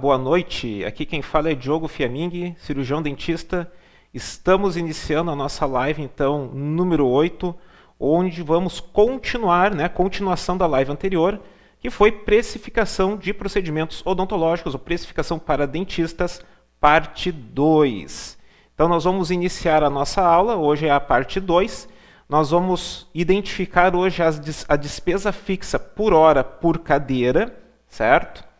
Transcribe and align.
boa 0.00 0.18
noite. 0.18 0.84
Aqui 0.84 1.06
quem 1.06 1.22
fala 1.22 1.50
é 1.50 1.54
Diogo 1.54 1.86
Fiaming, 1.86 2.56
cirurgião 2.58 3.00
dentista. 3.00 3.72
Estamos 4.12 4.76
iniciando 4.76 5.30
a 5.30 5.36
nossa 5.36 5.64
live, 5.66 6.02
então, 6.02 6.46
número 6.52 7.06
8, 7.06 7.54
onde 7.98 8.42
vamos 8.42 8.80
continuar, 8.80 9.72
né, 9.72 9.88
continuação 9.88 10.58
da 10.58 10.66
live 10.66 10.90
anterior, 10.90 11.40
que 11.78 11.90
foi 11.90 12.10
precificação 12.10 13.16
de 13.16 13.32
procedimentos 13.32 14.02
odontológicos, 14.04 14.74
ou 14.74 14.80
precificação 14.80 15.38
para 15.38 15.64
dentistas, 15.64 16.44
parte 16.80 17.30
2. 17.30 18.36
Então, 18.74 18.88
nós 18.88 19.04
vamos 19.04 19.30
iniciar 19.30 19.84
a 19.84 19.88
nossa 19.88 20.20
aula, 20.20 20.56
hoje 20.56 20.86
é 20.86 20.90
a 20.90 21.00
parte 21.00 21.38
2. 21.38 21.88
Nós 22.28 22.50
vamos 22.50 23.08
identificar 23.14 23.94
hoje 23.94 24.22
a 24.68 24.76
despesa 24.76 25.30
fixa 25.30 25.78
por 25.78 26.12
hora 26.12 26.42
por 26.42 26.80
cadeira, 26.80 27.56
certo? 27.88 28.53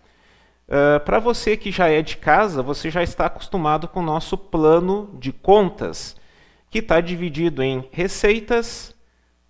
Uh, 0.66 0.98
Para 1.04 1.18
você 1.18 1.54
que 1.56 1.70
já 1.70 1.88
é 1.88 2.02
de 2.02 2.16
casa, 2.16 2.62
você 2.62 2.90
já 2.90 3.02
está 3.02 3.26
acostumado 3.26 3.86
com 3.86 4.00
o 4.00 4.04
nosso 4.04 4.38
plano 4.38 5.10
de 5.18 5.32
contas, 5.32 6.16
que 6.70 6.78
está 6.78 7.00
dividido 7.00 7.62
em 7.62 7.88
receitas, 7.92 8.96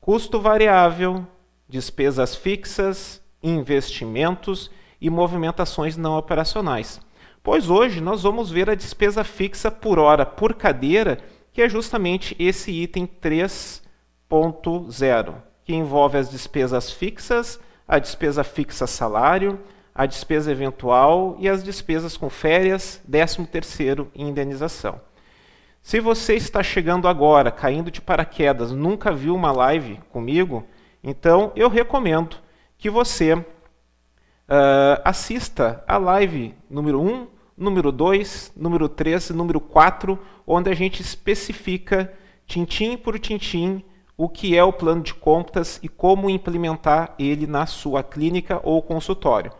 custo 0.00 0.40
variável, 0.40 1.26
despesas 1.68 2.34
fixas, 2.36 3.22
investimentos 3.42 4.70
e 5.00 5.08
movimentações 5.08 5.96
não 5.96 6.18
operacionais. 6.18 7.00
Pois 7.42 7.70
hoje 7.70 8.00
nós 8.00 8.22
vamos 8.22 8.50
ver 8.50 8.70
a 8.70 8.74
despesa 8.74 9.22
fixa 9.22 9.70
por 9.70 9.98
hora 9.98 10.26
por 10.26 10.54
cadeira, 10.54 11.18
que 11.52 11.62
é 11.62 11.68
justamente 11.68 12.34
esse 12.38 12.72
item 12.72 13.06
3.0, 13.06 15.34
que 15.62 15.74
envolve 15.74 16.16
as 16.18 16.30
despesas 16.30 16.90
fixas, 16.90 17.60
a 17.86 17.98
despesa 17.98 18.42
fixa 18.42 18.86
salário, 18.86 19.60
a 19.94 20.06
despesa 20.06 20.50
eventual 20.50 21.36
e 21.38 21.48
as 21.48 21.62
despesas 21.62 22.16
com 22.16 22.28
férias, 22.28 23.00
13 23.08 23.46
terceiro 23.46 24.10
e 24.14 24.22
indenização. 24.22 25.00
Se 25.80 26.00
você 26.00 26.34
está 26.34 26.62
chegando 26.62 27.06
agora, 27.06 27.50
caindo 27.50 27.90
de 27.90 28.00
paraquedas, 28.00 28.72
nunca 28.72 29.12
viu 29.12 29.34
uma 29.34 29.52
live 29.52 30.00
comigo, 30.10 30.66
então 31.02 31.52
eu 31.54 31.68
recomendo 31.68 32.38
que 32.76 32.90
você 32.90 33.34
uh, 33.34 33.44
assista 35.04 35.84
a 35.86 35.96
live 35.96 36.54
número 36.68 37.00
1, 37.00 37.28
número 37.56 37.92
2, 37.92 38.52
número 38.56 38.88
3 38.88 39.30
e 39.30 39.32
número 39.32 39.60
4, 39.60 40.18
onde 40.46 40.70
a 40.70 40.74
gente 40.74 41.02
especifica, 41.02 42.12
tintim 42.46 42.96
por 42.96 43.18
tintim, 43.18 43.84
o 44.16 44.28
que 44.28 44.56
é 44.56 44.64
o 44.64 44.72
plano 44.72 45.02
de 45.02 45.14
contas 45.14 45.78
e 45.82 45.88
como 45.88 46.30
implementar 46.30 47.14
ele 47.18 47.46
na 47.46 47.66
sua 47.66 48.02
clínica 48.02 48.60
ou 48.62 48.82
consultório. 48.82 49.52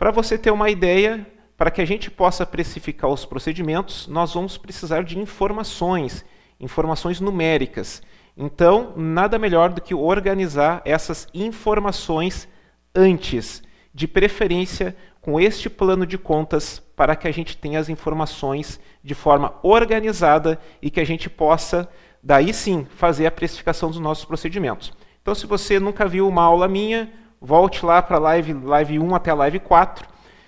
Para 0.00 0.10
você 0.10 0.38
ter 0.38 0.50
uma 0.50 0.70
ideia, 0.70 1.26
para 1.58 1.70
que 1.70 1.82
a 1.82 1.84
gente 1.84 2.10
possa 2.10 2.46
precificar 2.46 3.10
os 3.10 3.26
procedimentos, 3.26 4.08
nós 4.08 4.32
vamos 4.32 4.56
precisar 4.56 5.04
de 5.04 5.18
informações, 5.18 6.24
informações 6.58 7.20
numéricas. 7.20 8.02
Então, 8.34 8.94
nada 8.96 9.38
melhor 9.38 9.68
do 9.68 9.82
que 9.82 9.94
organizar 9.94 10.80
essas 10.86 11.28
informações 11.34 12.48
antes, 12.94 13.62
de 13.92 14.08
preferência 14.08 14.96
com 15.20 15.38
este 15.38 15.68
plano 15.68 16.06
de 16.06 16.16
contas, 16.16 16.78
para 16.96 17.14
que 17.14 17.28
a 17.28 17.30
gente 17.30 17.58
tenha 17.58 17.78
as 17.78 17.90
informações 17.90 18.80
de 19.04 19.14
forma 19.14 19.52
organizada 19.62 20.58
e 20.80 20.88
que 20.88 21.00
a 21.00 21.04
gente 21.04 21.28
possa, 21.28 21.86
daí 22.22 22.54
sim, 22.54 22.86
fazer 22.96 23.26
a 23.26 23.30
precificação 23.30 23.90
dos 23.90 24.00
nossos 24.00 24.24
procedimentos. 24.24 24.94
Então, 25.20 25.34
se 25.34 25.46
você 25.46 25.78
nunca 25.78 26.08
viu 26.08 26.26
uma 26.26 26.42
aula 26.42 26.66
minha, 26.66 27.19
volte 27.40 27.84
lá 27.86 28.02
para 28.02 28.16
a 28.16 28.20
live, 28.20 28.52
live 28.52 28.98
1 28.98 29.14
até 29.14 29.30
a 29.30 29.34
live 29.34 29.58
4. 29.60 30.06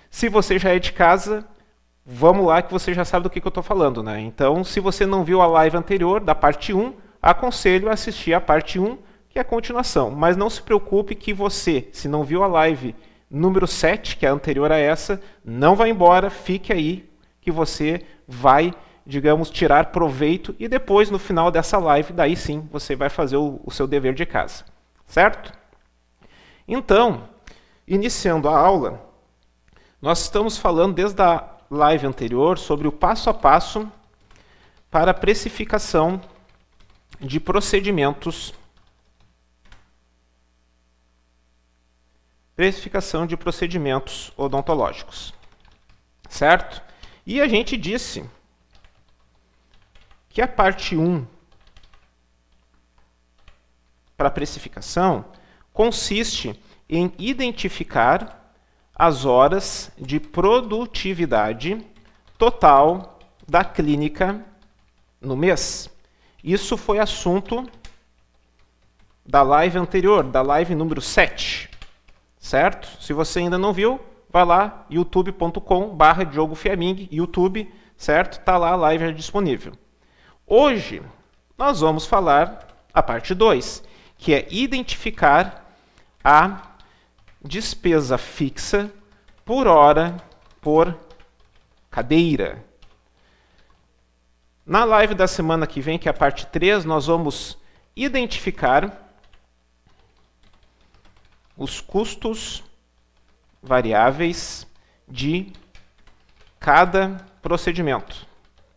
Se 0.09 0.29
você 0.29 0.59
já 0.59 0.69
é 0.69 0.79
de 0.79 0.91
casa, 0.91 1.45
vamos 2.05 2.45
lá 2.45 2.61
que 2.61 2.71
você 2.71 2.93
já 2.93 3.03
sabe 3.03 3.23
do 3.23 3.29
que, 3.29 3.41
que 3.41 3.47
eu 3.47 3.49
estou 3.49 3.63
falando. 3.63 4.03
Né? 4.03 4.19
Então, 4.19 4.63
se 4.63 4.79
você 4.79 5.05
não 5.05 5.23
viu 5.23 5.41
a 5.41 5.47
live 5.47 5.75
anterior, 5.75 6.21
da 6.21 6.35
parte 6.35 6.73
1, 6.73 6.93
aconselho 7.21 7.89
a 7.89 7.93
assistir 7.93 8.33
a 8.33 8.41
parte 8.41 8.79
1, 8.79 8.97
que 9.29 9.39
é 9.39 9.41
a 9.41 9.45
continuação. 9.45 10.11
Mas 10.11 10.37
não 10.37 10.49
se 10.49 10.61
preocupe 10.61 11.15
que 11.15 11.33
você, 11.33 11.87
se 11.91 12.07
não 12.07 12.23
viu 12.23 12.43
a 12.43 12.47
live 12.47 12.95
número 13.29 13.65
7, 13.65 14.17
que 14.17 14.25
é 14.27 14.29
anterior 14.29 14.71
a 14.71 14.77
essa, 14.77 15.19
não 15.43 15.75
vá 15.75 15.87
embora, 15.87 16.29
fique 16.29 16.71
aí, 16.71 17.09
que 17.41 17.49
você 17.49 18.01
vai, 18.27 18.71
digamos, 19.05 19.49
tirar 19.49 19.87
proveito 19.87 20.55
e 20.59 20.67
depois, 20.67 21.09
no 21.09 21.17
final 21.17 21.49
dessa 21.49 21.79
live, 21.79 22.13
daí 22.13 22.35
sim, 22.35 22.67
você 22.71 22.95
vai 22.95 23.09
fazer 23.09 23.37
o, 23.37 23.59
o 23.65 23.71
seu 23.71 23.87
dever 23.87 24.13
de 24.13 24.25
casa. 24.25 24.63
Certo? 25.07 25.62
Então, 26.67 27.29
iniciando 27.87 28.47
a 28.47 28.57
aula, 28.57 29.03
nós 30.01 30.21
estamos 30.21 30.57
falando 30.57 30.95
desde 30.95 31.21
a 31.21 31.49
live 31.69 32.05
anterior 32.05 32.57
sobre 32.57 32.87
o 32.87 32.91
passo 32.91 33.29
a 33.29 33.33
passo 33.33 33.91
para 34.89 35.11
a 35.11 35.13
precificação 35.13 36.21
de 37.19 37.39
procedimentos 37.39 38.53
precificação 42.55 43.25
de 43.25 43.35
procedimentos 43.35 44.31
odontológicos. 44.37 45.33
Certo? 46.29 46.81
E 47.25 47.41
a 47.41 47.47
gente 47.47 47.75
disse 47.75 48.29
que 50.29 50.41
a 50.41 50.47
parte 50.47 50.95
1 50.95 51.25
para 54.15 54.29
precificação 54.29 55.25
consiste 55.73 56.57
em 56.87 57.11
identificar 57.17 58.55
as 58.95 59.25
horas 59.25 59.91
de 59.97 60.19
produtividade 60.19 61.83
total 62.37 63.19
da 63.47 63.63
clínica 63.63 64.45
no 65.19 65.35
mês. 65.35 65.89
Isso 66.43 66.77
foi 66.77 66.99
assunto 66.99 67.67
da 69.25 69.41
live 69.41 69.77
anterior, 69.77 70.23
da 70.23 70.41
live 70.41 70.75
número 70.75 71.01
7. 71.01 71.69
Certo? 72.37 73.01
Se 73.01 73.13
você 73.13 73.39
ainda 73.39 73.57
não 73.57 73.73
viu, 73.73 73.99
vai 74.29 74.45
lá 74.45 74.85
youtube.com/barra 74.89 76.25
Diogo 76.25 76.55
Fiaming, 76.55 77.07
YouTube, 77.11 77.73
certo? 77.95 78.43
Tá 78.43 78.57
lá 78.57 78.71
a 78.71 78.75
live 78.75 79.13
disponível. 79.13 79.73
Hoje 80.45 81.01
nós 81.57 81.79
vamos 81.79 82.05
falar 82.05 82.67
a 82.93 83.01
parte 83.01 83.33
2, 83.33 83.83
que 84.17 84.33
é 84.33 84.45
identificar 84.51 85.62
a 86.23 86.75
despesa 87.43 88.17
fixa 88.17 88.91
por 89.43 89.67
hora 89.67 90.17
por 90.61 90.97
cadeira. 91.91 92.63
Na 94.65 94.85
live 94.85 95.13
da 95.13 95.27
semana 95.27 95.67
que 95.67 95.81
vem, 95.81 95.99
que 95.99 96.07
é 96.07 96.11
a 96.11 96.13
parte 96.13 96.47
3, 96.47 96.85
nós 96.85 97.07
vamos 97.07 97.57
identificar 97.95 99.13
os 101.57 101.81
custos 101.81 102.63
variáveis 103.61 104.65
de 105.07 105.51
cada 106.59 107.25
procedimento. 107.41 108.25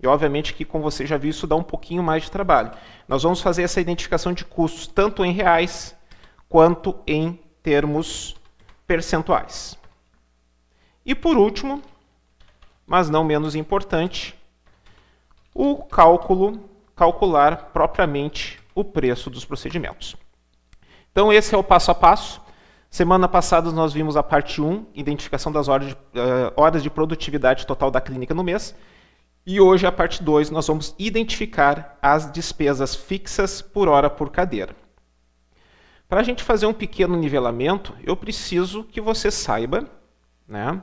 E 0.03 0.07
obviamente 0.07 0.53
que, 0.53 0.65
como 0.65 0.85
você 0.85 1.07
já 1.07 1.17
viu, 1.17 1.31
isso 1.31 1.47
dá 1.47 1.57
um 1.57 1.63
pouquinho 1.63 2.03
mais 2.03 2.25
de 2.25 2.31
trabalho. 2.31 2.73
Nós 3.09 3.23
vamos 3.23 3.41
fazer 3.41 3.63
essa 3.63 3.81
identificação 3.81 4.33
de 4.33 4.45
custos 4.45 4.87
tanto 4.87 5.25
em 5.25 5.33
reais 5.33 5.96
quanto 6.57 6.97
em 7.07 7.39
termos 7.63 8.35
percentuais. 8.87 9.77
E 11.05 11.15
por 11.15 11.37
último, 11.37 11.83
mas 12.87 13.11
não 13.11 13.23
menos 13.23 13.55
importante, 13.55 14.35
o 15.55 15.77
cálculo, 15.85 16.59
calcular 16.97 17.73
propriamente 17.75 18.59
o 18.75 18.83
preço 18.83 19.29
dos 19.29 19.45
procedimentos. 19.45 20.17
Então 21.13 21.31
esse 21.31 21.55
é 21.55 21.59
o 21.59 21.63
passo 21.63 21.91
a 21.91 21.95
passo. 21.95 22.41
Semana 22.89 23.29
passada 23.29 23.71
nós 23.71 23.93
vimos 23.93 24.17
a 24.17 24.23
parte 24.23 24.63
1, 24.63 24.87
identificação 24.95 25.53
das 25.53 25.69
horas 25.69 25.89
de, 25.89 25.93
uh, 25.93 26.55
horas 26.57 26.83
de 26.83 26.89
produtividade 26.89 27.67
total 27.67 27.91
da 27.91 28.01
clínica 28.01 28.33
no 28.33 28.43
mês. 28.43 28.75
E 29.45 29.61
hoje, 29.61 29.87
a 29.87 29.93
parte 29.93 30.23
2, 30.23 30.51
nós 30.51 30.67
vamos 30.67 30.95
identificar 30.99 31.99
as 32.01 32.33
despesas 32.33 32.97
fixas 32.97 33.61
por 33.61 33.89
hora 33.89 34.09
por 34.09 34.31
cadeira. 34.31 34.86
Para 36.09 36.21
a 36.21 36.23
gente 36.23 36.43
fazer 36.43 36.67
um 36.67 36.75
pequeno 36.75 37.17
nivelamento, 37.17 37.95
eu 38.03 38.17
preciso 38.17 38.85
que 38.85 39.01
você 39.01 39.31
saiba, 39.31 39.91
né? 40.47 40.83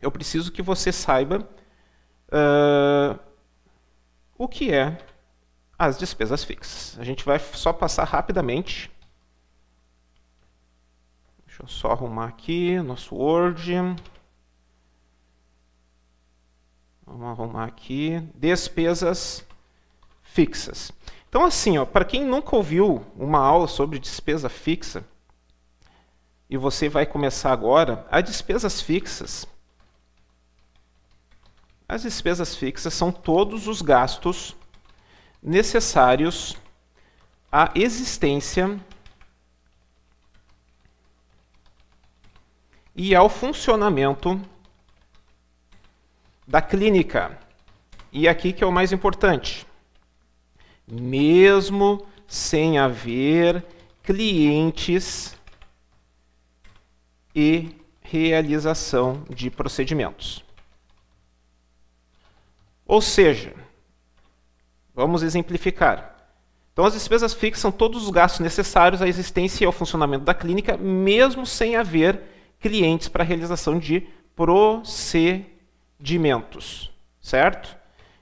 Eu 0.00 0.10
preciso 0.10 0.50
que 0.50 0.62
você 0.62 0.90
saiba 0.90 1.46
uh, 2.28 3.18
o 4.38 4.48
que 4.48 4.72
é 4.72 4.98
as 5.78 5.98
despesas 5.98 6.42
fixas. 6.42 6.98
A 6.98 7.04
gente 7.04 7.24
vai 7.24 7.38
só 7.38 7.72
passar 7.72 8.04
rapidamente. 8.04 8.90
Deixa 11.46 11.62
eu 11.62 11.68
só 11.68 11.92
arrumar 11.92 12.28
aqui 12.28 12.80
nosso 12.80 13.14
Word. 13.14 13.74
Vamos 17.04 17.28
arrumar 17.28 17.64
aqui. 17.64 18.20
Despesas 18.34 19.44
fixas. 20.22 20.92
Então, 21.28 21.44
assim, 21.44 21.84
para 21.86 22.04
quem 22.04 22.24
nunca 22.24 22.56
ouviu 22.56 23.04
uma 23.16 23.38
aula 23.38 23.68
sobre 23.68 23.98
despesa 23.98 24.48
fixa, 24.48 25.04
e 26.48 26.56
você 26.56 26.88
vai 26.88 27.04
começar 27.04 27.52
agora, 27.52 28.06
as 28.10 28.24
despesas 28.24 28.80
fixas, 28.80 29.46
As 31.88 32.02
despesas 32.02 32.56
fixas 32.56 32.92
são 32.94 33.12
todos 33.12 33.68
os 33.68 33.80
gastos 33.80 34.56
necessários 35.40 36.56
à 37.50 37.70
existência 37.76 38.80
e 42.92 43.14
ao 43.14 43.28
funcionamento 43.28 44.40
da 46.44 46.60
clínica. 46.60 47.38
E 48.10 48.26
aqui 48.26 48.52
que 48.52 48.64
é 48.64 48.66
o 48.66 48.72
mais 48.72 48.90
importante. 48.90 49.64
Mesmo 50.86 52.06
sem 52.26 52.78
haver 52.78 53.62
clientes 54.02 55.36
e 57.34 57.76
realização 58.00 59.22
de 59.28 59.50
procedimentos. 59.50 60.42
Ou 62.86 63.02
seja, 63.02 63.52
vamos 64.94 65.22
exemplificar. 65.22 66.14
Então, 66.72 66.84
as 66.84 66.92
despesas 66.92 67.34
fixas 67.34 67.62
são 67.62 67.72
todos 67.72 68.04
os 68.04 68.10
gastos 68.10 68.40
necessários 68.40 69.02
à 69.02 69.08
existência 69.08 69.64
e 69.64 69.66
ao 69.66 69.72
funcionamento 69.72 70.24
da 70.24 70.34
clínica, 70.34 70.76
mesmo 70.76 71.46
sem 71.46 71.74
haver 71.74 72.20
clientes 72.60 73.08
para 73.08 73.22
a 73.22 73.26
realização 73.26 73.78
de 73.78 74.06
procedimentos. 74.36 76.92
Certo? 77.20 77.76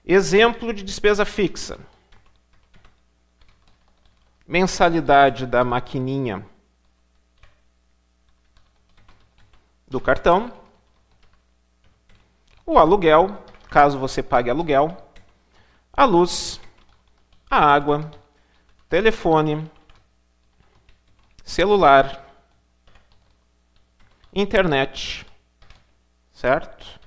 Exemplo 0.07 0.73
de 0.73 0.83
despesa 0.83 1.25
fixa. 1.25 1.79
Mensalidade 4.47 5.47
da 5.47 5.65
maquininha 5.65 6.45
do 9.89 10.01
cartão. 10.01 10.53
O 12.67 12.79
aluguel, 12.79 13.43
caso 13.71 13.99
você 13.99 14.23
pague 14.23 14.51
aluguel. 14.51 14.97
A 15.93 16.05
luz, 16.05 16.61
a 17.49 17.59
água, 17.59 18.11
telefone, 18.89 19.71
celular, 21.45 22.25
internet, 24.33 25.25
certo? 26.33 27.01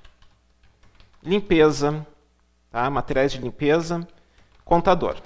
Limpeza, 1.22 2.08
tá? 2.72 2.90
materiais 2.90 3.34
de 3.34 3.40
limpeza, 3.40 4.08
contador, 4.64 5.22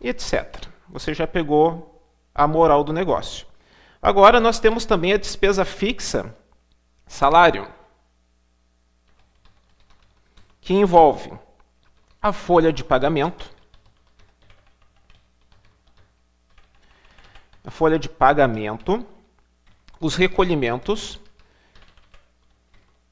etc. 0.00 0.65
Você 0.88 1.12
já 1.12 1.26
pegou 1.26 2.02
a 2.34 2.46
moral 2.46 2.84
do 2.84 2.92
negócio. 2.92 3.46
Agora 4.00 4.38
nós 4.38 4.60
temos 4.60 4.84
também 4.84 5.12
a 5.12 5.16
despesa 5.16 5.64
fixa, 5.64 6.36
salário, 7.06 7.68
que 10.60 10.74
envolve 10.74 11.32
a 12.20 12.32
folha 12.32 12.72
de 12.72 12.84
pagamento, 12.84 13.50
a 17.64 17.70
folha 17.70 17.98
de 17.98 18.08
pagamento, 18.08 19.04
os 20.00 20.14
recolhimentos 20.14 21.18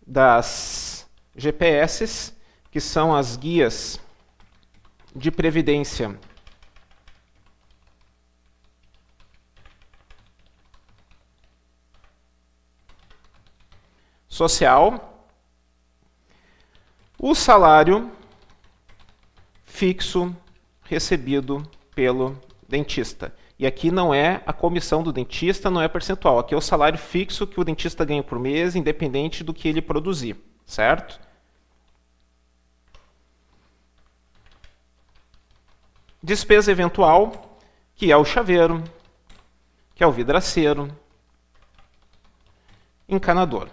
das 0.07 1.09
GPS, 1.35 2.35
que 2.71 2.81
são 2.81 3.15
as 3.15 3.37
guias 3.37 4.01
de 5.15 5.31
previdência 5.31 6.19
social, 14.35 15.29
o 17.17 17.37
salário 17.37 18.11
fixo 19.65 20.35
recebido 20.83 21.63
pelo 21.95 22.37
dentista. 22.69 23.33
E 23.57 23.65
aqui 23.65 23.93
não 23.93 24.13
é 24.13 24.43
a 24.45 24.53
comissão 24.53 25.05
do 25.05 25.13
dentista, 25.13 25.71
não 25.71 25.81
é 25.81 25.87
percentual. 25.87 26.41
Aqui 26.41 26.53
é 26.53 26.57
o 26.57 26.61
salário 26.61 26.99
fixo 26.99 27.47
que 27.47 27.61
o 27.61 27.65
dentista 27.65 28.05
ganha 28.05 28.25
por 28.25 28.41
mês, 28.41 28.75
independente 28.75 29.45
do 29.45 29.55
que 29.55 29.69
ele 29.69 29.81
produzir, 29.81 30.37
certo? 30.67 31.21
Despesa 36.21 36.73
eventual, 36.73 37.57
que 37.95 38.11
é 38.11 38.17
o 38.17 38.25
chaveiro, 38.25 38.83
que 39.95 40.03
é 40.03 40.07
o 40.09 40.13
vidraceiro, 40.13 40.89
encanador. 43.09 43.71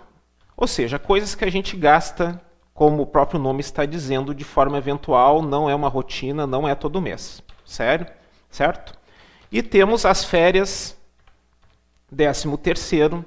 Ou 0.61 0.67
seja, 0.67 0.99
coisas 0.99 1.33
que 1.33 1.43
a 1.43 1.49
gente 1.49 1.75
gasta, 1.75 2.39
como 2.71 3.01
o 3.01 3.07
próprio 3.07 3.39
nome 3.39 3.61
está 3.61 3.83
dizendo, 3.83 4.31
de 4.35 4.43
forma 4.43 4.77
eventual, 4.77 5.41
não 5.41 5.67
é 5.67 5.73
uma 5.73 5.87
rotina, 5.87 6.45
não 6.45 6.67
é 6.67 6.75
todo 6.75 7.01
mês. 7.01 7.41
Sério? 7.65 8.05
Certo? 8.47 8.93
E 9.51 9.63
temos 9.63 10.05
as 10.05 10.23
férias 10.23 10.95
13 12.15 12.55
terceiro 12.57 13.25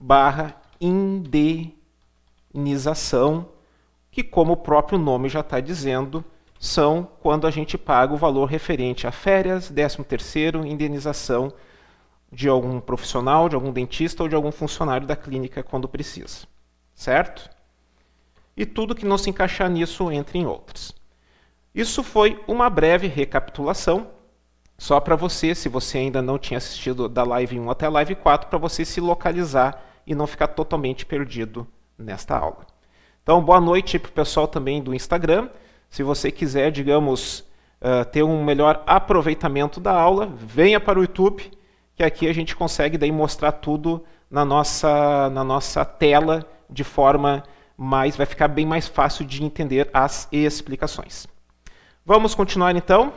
barra 0.00 0.56
indenização, 0.80 1.76
que 4.10 4.24
como 4.24 4.54
o 4.54 4.56
próprio 4.56 4.98
nome 4.98 5.28
já 5.28 5.40
está 5.40 5.60
dizendo, 5.60 6.24
são 6.58 7.06
quando 7.20 7.46
a 7.46 7.50
gente 7.50 7.76
paga 7.76 8.14
o 8.14 8.16
valor 8.16 8.46
referente 8.46 9.06
a 9.06 9.12
férias, 9.12 9.68
13 9.68 10.04
terceiro, 10.04 10.64
indenização 10.64 11.52
de 12.32 12.48
algum 12.48 12.80
profissional, 12.80 13.50
de 13.50 13.56
algum 13.56 13.70
dentista 13.70 14.22
ou 14.22 14.28
de 14.30 14.34
algum 14.34 14.50
funcionário 14.50 15.06
da 15.06 15.14
clínica 15.14 15.62
quando 15.62 15.86
precisa. 15.86 16.50
Certo? 16.94 17.50
E 18.56 18.66
tudo 18.66 18.94
que 18.94 19.06
não 19.06 19.18
se 19.18 19.30
encaixar 19.30 19.68
nisso 19.70 20.10
entra 20.10 20.36
em 20.36 20.46
outras. 20.46 20.94
Isso 21.74 22.02
foi 22.02 22.42
uma 22.46 22.68
breve 22.68 23.06
recapitulação 23.06 24.10
só 24.82 24.98
para 24.98 25.14
você, 25.14 25.54
se 25.54 25.68
você 25.68 25.98
ainda 25.98 26.20
não 26.20 26.38
tinha 26.38 26.58
assistido 26.58 27.08
da 27.08 27.22
live 27.22 27.60
1 27.60 27.70
até 27.70 27.86
a 27.86 27.90
live 27.90 28.16
4, 28.16 28.48
para 28.48 28.58
você 28.58 28.84
se 28.84 29.00
localizar 29.00 29.80
e 30.06 30.14
não 30.14 30.26
ficar 30.26 30.48
totalmente 30.48 31.06
perdido 31.06 31.66
nesta 31.96 32.36
aula. 32.36 32.66
Então, 33.22 33.40
boa 33.42 33.60
noite 33.60 33.98
para 33.98 34.08
o 34.08 34.12
pessoal 34.12 34.48
também 34.48 34.82
do 34.82 34.92
Instagram. 34.92 35.48
Se 35.88 36.02
você 36.02 36.32
quiser, 36.32 36.72
digamos, 36.72 37.48
uh, 37.80 38.04
ter 38.10 38.24
um 38.24 38.42
melhor 38.44 38.82
aproveitamento 38.84 39.78
da 39.78 39.92
aula, 39.92 40.26
venha 40.26 40.80
para 40.80 40.98
o 40.98 41.02
YouTube, 41.02 41.52
que 41.94 42.02
aqui 42.02 42.26
a 42.28 42.32
gente 42.32 42.56
consegue 42.56 42.98
daí 42.98 43.12
mostrar 43.12 43.52
tudo 43.52 44.02
na 44.28 44.44
nossa, 44.44 45.30
na 45.30 45.44
nossa 45.44 45.84
tela 45.84 46.44
de 46.72 46.84
forma 46.84 47.42
mais, 47.76 48.16
vai 48.16 48.26
ficar 48.26 48.48
bem 48.48 48.66
mais 48.66 48.86
fácil 48.86 49.24
de 49.24 49.44
entender 49.44 49.90
as 49.92 50.28
explicações. 50.32 51.26
Vamos 52.04 52.34
continuar 52.34 52.74
então. 52.74 53.12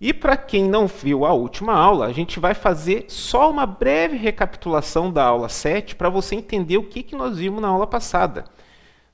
E 0.00 0.12
para 0.12 0.36
quem 0.36 0.68
não 0.68 0.86
viu 0.86 1.24
a 1.24 1.32
última 1.32 1.72
aula, 1.72 2.06
a 2.06 2.12
gente 2.12 2.38
vai 2.38 2.52
fazer 2.52 3.06
só 3.08 3.50
uma 3.50 3.64
breve 3.64 4.16
recapitulação 4.16 5.10
da 5.10 5.24
aula 5.24 5.48
7 5.48 5.96
para 5.96 6.10
você 6.10 6.34
entender 6.34 6.76
o 6.76 6.84
que, 6.84 7.02
que 7.02 7.16
nós 7.16 7.38
vimos 7.38 7.62
na 7.62 7.68
aula 7.68 7.86
passada. 7.86 8.44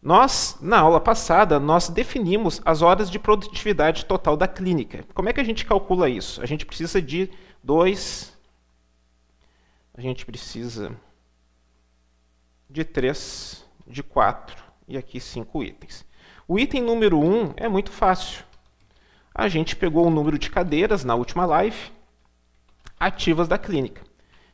Nós, 0.02 0.56
na 0.62 0.80
aula 0.80 0.98
passada, 0.98 1.60
nós 1.60 1.88
definimos 1.88 2.62
as 2.64 2.80
horas 2.80 3.10
de 3.10 3.18
produtividade 3.18 4.06
total 4.06 4.36
da 4.36 4.48
clínica. 4.48 5.04
Como 5.14 5.28
é 5.28 5.32
que 5.32 5.40
a 5.40 5.44
gente 5.44 5.66
calcula 5.66 6.08
isso? 6.08 6.42
A 6.42 6.46
gente 6.46 6.64
precisa 6.64 7.02
de 7.02 7.30
dois, 7.62 8.36
a 9.94 10.00
gente 10.00 10.24
precisa 10.24 10.96
de 12.70 12.84
três, 12.84 13.64
de 13.86 14.02
quatro 14.02 14.62
e 14.86 14.96
aqui 14.96 15.20
cinco 15.20 15.62
itens. 15.62 16.06
O 16.46 16.58
item 16.58 16.82
número 16.82 17.18
um 17.18 17.52
é 17.56 17.68
muito 17.68 17.90
fácil 17.90 18.44
a 19.34 19.48
gente 19.48 19.76
pegou 19.76 20.06
o 20.06 20.10
número 20.10 20.38
de 20.38 20.50
cadeiras 20.50 21.04
na 21.04 21.14
última 21.14 21.46
live 21.46 21.92
ativas 22.98 23.48
da 23.48 23.56
clínica. 23.56 24.02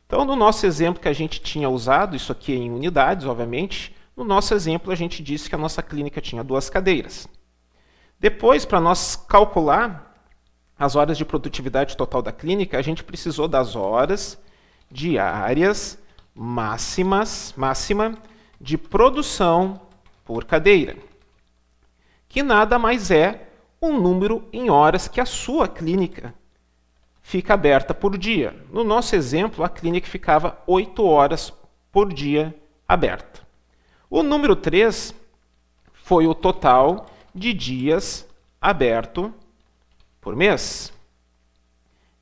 Então, 0.05 0.23
no 0.23 0.35
nosso 0.35 0.65
exemplo 0.65 1.01
que 1.01 1.09
a 1.09 1.13
gente 1.13 1.41
tinha 1.41 1.69
usado, 1.69 2.15
isso 2.15 2.31
aqui 2.31 2.53
em 2.53 2.71
unidades, 2.71 3.25
obviamente, 3.25 3.93
no 4.15 4.23
nosso 4.23 4.53
exemplo 4.53 4.91
a 4.91 4.95
gente 4.95 5.21
disse 5.21 5.49
que 5.49 5.55
a 5.55 5.57
nossa 5.57 5.83
clínica 5.83 6.21
tinha 6.21 6.43
duas 6.43 6.69
cadeiras. 6.69 7.27
Depois, 8.17 8.63
para 8.63 8.79
nós 8.79 9.15
calcular 9.15 10.15
as 10.79 10.95
horas 10.95 11.17
de 11.17 11.25
produtividade 11.25 11.97
total 11.97 12.21
da 12.21 12.31
clínica, 12.31 12.77
a 12.77 12.81
gente 12.81 13.03
precisou 13.03 13.47
das 13.47 13.75
horas 13.75 14.39
diárias 14.89 15.99
máximas, 16.37 17.53
máxima 17.57 18.15
de 18.61 18.77
produção 18.77 19.81
por 20.23 20.45
cadeira, 20.45 20.95
que 22.29 22.43
nada 22.43 22.77
mais 22.77 23.09
é 23.09 23.49
um 23.81 23.99
número 23.99 24.47
em 24.53 24.69
horas 24.69 25.07
que 25.07 25.19
a 25.19 25.25
sua 25.25 25.67
clínica 25.67 26.33
fica 27.21 27.53
aberta 27.53 27.93
por 27.93 28.17
dia. 28.17 28.55
No 28.71 28.83
nosso 28.83 29.15
exemplo, 29.15 29.63
a 29.63 29.69
clínica 29.69 30.07
ficava 30.07 30.61
8 30.67 31.03
horas 31.03 31.51
por 31.91 32.13
dia 32.13 32.55
aberta. 32.87 33.41
O 34.09 34.23
número 34.23 34.55
3 34.55 35.13
foi 35.93 36.27
o 36.27 36.35
total 36.35 37.07
de 37.33 37.53
dias 37.53 38.27
aberto 38.61 39.33
por 40.21 40.35
mês. 40.35 40.93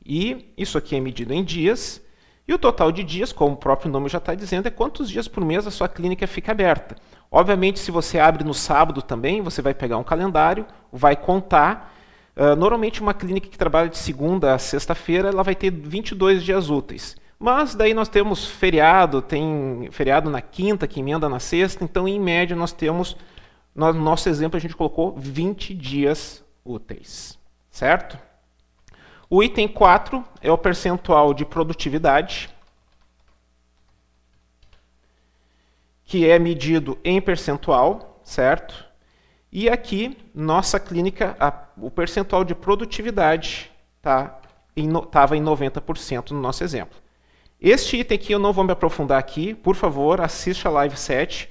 E 0.05 0.53
isso 0.57 0.77
aqui 0.77 0.95
é 0.95 0.99
medido 0.99 1.33
em 1.33 1.43
dias. 1.43 2.01
E 2.47 2.53
o 2.53 2.59
total 2.59 2.91
de 2.91 3.03
dias, 3.03 3.31
como 3.31 3.53
o 3.53 3.57
próprio 3.57 3.91
nome 3.91 4.07
já 4.07 4.19
está 4.19 4.35
dizendo, 4.35 4.67
é 4.67 4.71
quantos 4.71 5.09
dias 5.09 5.27
por 5.27 5.43
mês 5.43 5.65
a 5.65 5.71
sua 5.71 5.89
clínica 5.89 6.27
fica 6.27 6.51
aberta. 6.51 6.95
Obviamente, 7.31 7.79
se 7.79 7.89
você 7.89 8.19
abre 8.19 8.43
no 8.43 8.53
sábado 8.53 9.01
também, 9.01 9.41
você 9.41 9.61
vai 9.61 9.73
pegar 9.73 9.97
um 9.97 10.03
calendário, 10.03 10.65
vai 10.91 11.15
contar. 11.15 11.93
Uh, 12.35 12.55
normalmente, 12.55 13.01
uma 13.01 13.13
clínica 13.13 13.49
que 13.49 13.57
trabalha 13.57 13.89
de 13.89 13.97
segunda 13.97 14.53
a 14.53 14.59
sexta-feira, 14.59 15.29
ela 15.29 15.41
vai 15.41 15.55
ter 15.55 15.71
22 15.71 16.43
dias 16.43 16.69
úteis. 16.69 17.15
Mas 17.39 17.75
daí 17.75 17.93
nós 17.93 18.07
temos 18.07 18.45
feriado, 18.45 19.21
tem 19.21 19.89
feriado 19.91 20.29
na 20.29 20.41
quinta, 20.41 20.87
que 20.87 20.99
emenda 20.99 21.27
na 21.27 21.39
sexta, 21.39 21.83
então 21.83 22.07
em 22.07 22.19
média 22.19 22.55
nós 22.55 22.71
temos, 22.71 23.17
no 23.73 23.91
nosso 23.91 24.29
exemplo 24.29 24.55
a 24.55 24.59
gente 24.59 24.75
colocou 24.75 25.15
20 25.17 25.73
dias 25.73 26.43
úteis, 26.63 27.37
certo? 27.69 28.17
O 29.29 29.41
item 29.41 29.67
4 29.67 30.23
é 30.41 30.51
o 30.51 30.57
percentual 30.57 31.33
de 31.33 31.45
produtividade, 31.45 32.49
que 36.03 36.29
é 36.29 36.37
medido 36.37 36.97
em 37.03 37.19
percentual, 37.19 38.19
certo? 38.23 38.85
E 39.51 39.69
aqui, 39.69 40.17
nossa 40.33 40.79
clínica, 40.79 41.35
a, 41.39 41.51
o 41.77 41.89
percentual 41.89 42.43
de 42.43 42.53
produtividade 42.53 43.71
estava 43.97 44.29
tá, 44.29 44.41
em, 44.75 44.85
em 44.85 45.43
90% 45.43 46.31
no 46.31 46.41
nosso 46.41 46.63
exemplo. 46.63 46.99
Este 47.59 47.97
item 47.97 48.15
aqui 48.17 48.33
eu 48.33 48.39
não 48.39 48.53
vou 48.53 48.63
me 48.63 48.73
aprofundar 48.73 49.17
aqui, 49.17 49.55
por 49.55 49.75
favor, 49.75 50.21
assista 50.21 50.69
a 50.69 50.71
live 50.71 50.95
7. 50.95 51.49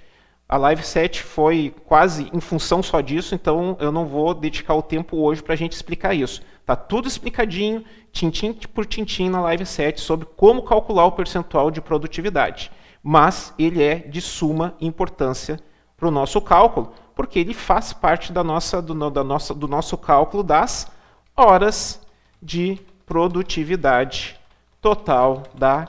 A 0.54 0.56
live 0.56 0.82
7 0.84 1.22
foi 1.22 1.74
quase 1.84 2.30
em 2.32 2.40
função 2.40 2.82
só 2.82 3.00
disso, 3.00 3.34
então 3.34 3.76
eu 3.80 3.90
não 3.90 4.06
vou 4.06 4.32
dedicar 4.32 4.74
o 4.74 4.82
tempo 4.82 5.16
hoje 5.16 5.42
para 5.42 5.54
a 5.54 5.56
gente 5.56 5.72
explicar 5.72 6.14
isso. 6.14 6.42
Está 6.60 6.76
tudo 6.76 7.08
explicadinho, 7.08 7.84
tintim 8.12 8.52
por 8.52 8.86
tintim 8.86 9.28
na 9.28 9.40
live 9.40 9.66
7 9.66 10.00
sobre 10.00 10.26
como 10.36 10.62
calcular 10.62 11.06
o 11.06 11.12
percentual 11.12 11.70
de 11.70 11.80
produtividade 11.80 12.70
mas 13.06 13.52
ele 13.58 13.82
é 13.82 13.96
de 13.96 14.22
suma 14.22 14.74
importância 14.80 15.60
para 15.94 16.08
o 16.08 16.10
nosso 16.10 16.40
cálculo, 16.40 16.94
porque 17.14 17.38
ele 17.38 17.52
faz 17.52 17.92
parte 17.92 18.32
da 18.32 18.42
nossa, 18.42 18.80
do, 18.80 19.10
da 19.10 19.22
nossa, 19.22 19.54
do 19.54 19.68
nosso 19.68 19.98
cálculo 19.98 20.42
das 20.42 20.90
horas 21.36 22.00
de 22.42 22.80
produtividade 23.04 24.40
total 24.80 25.42
da 25.54 25.86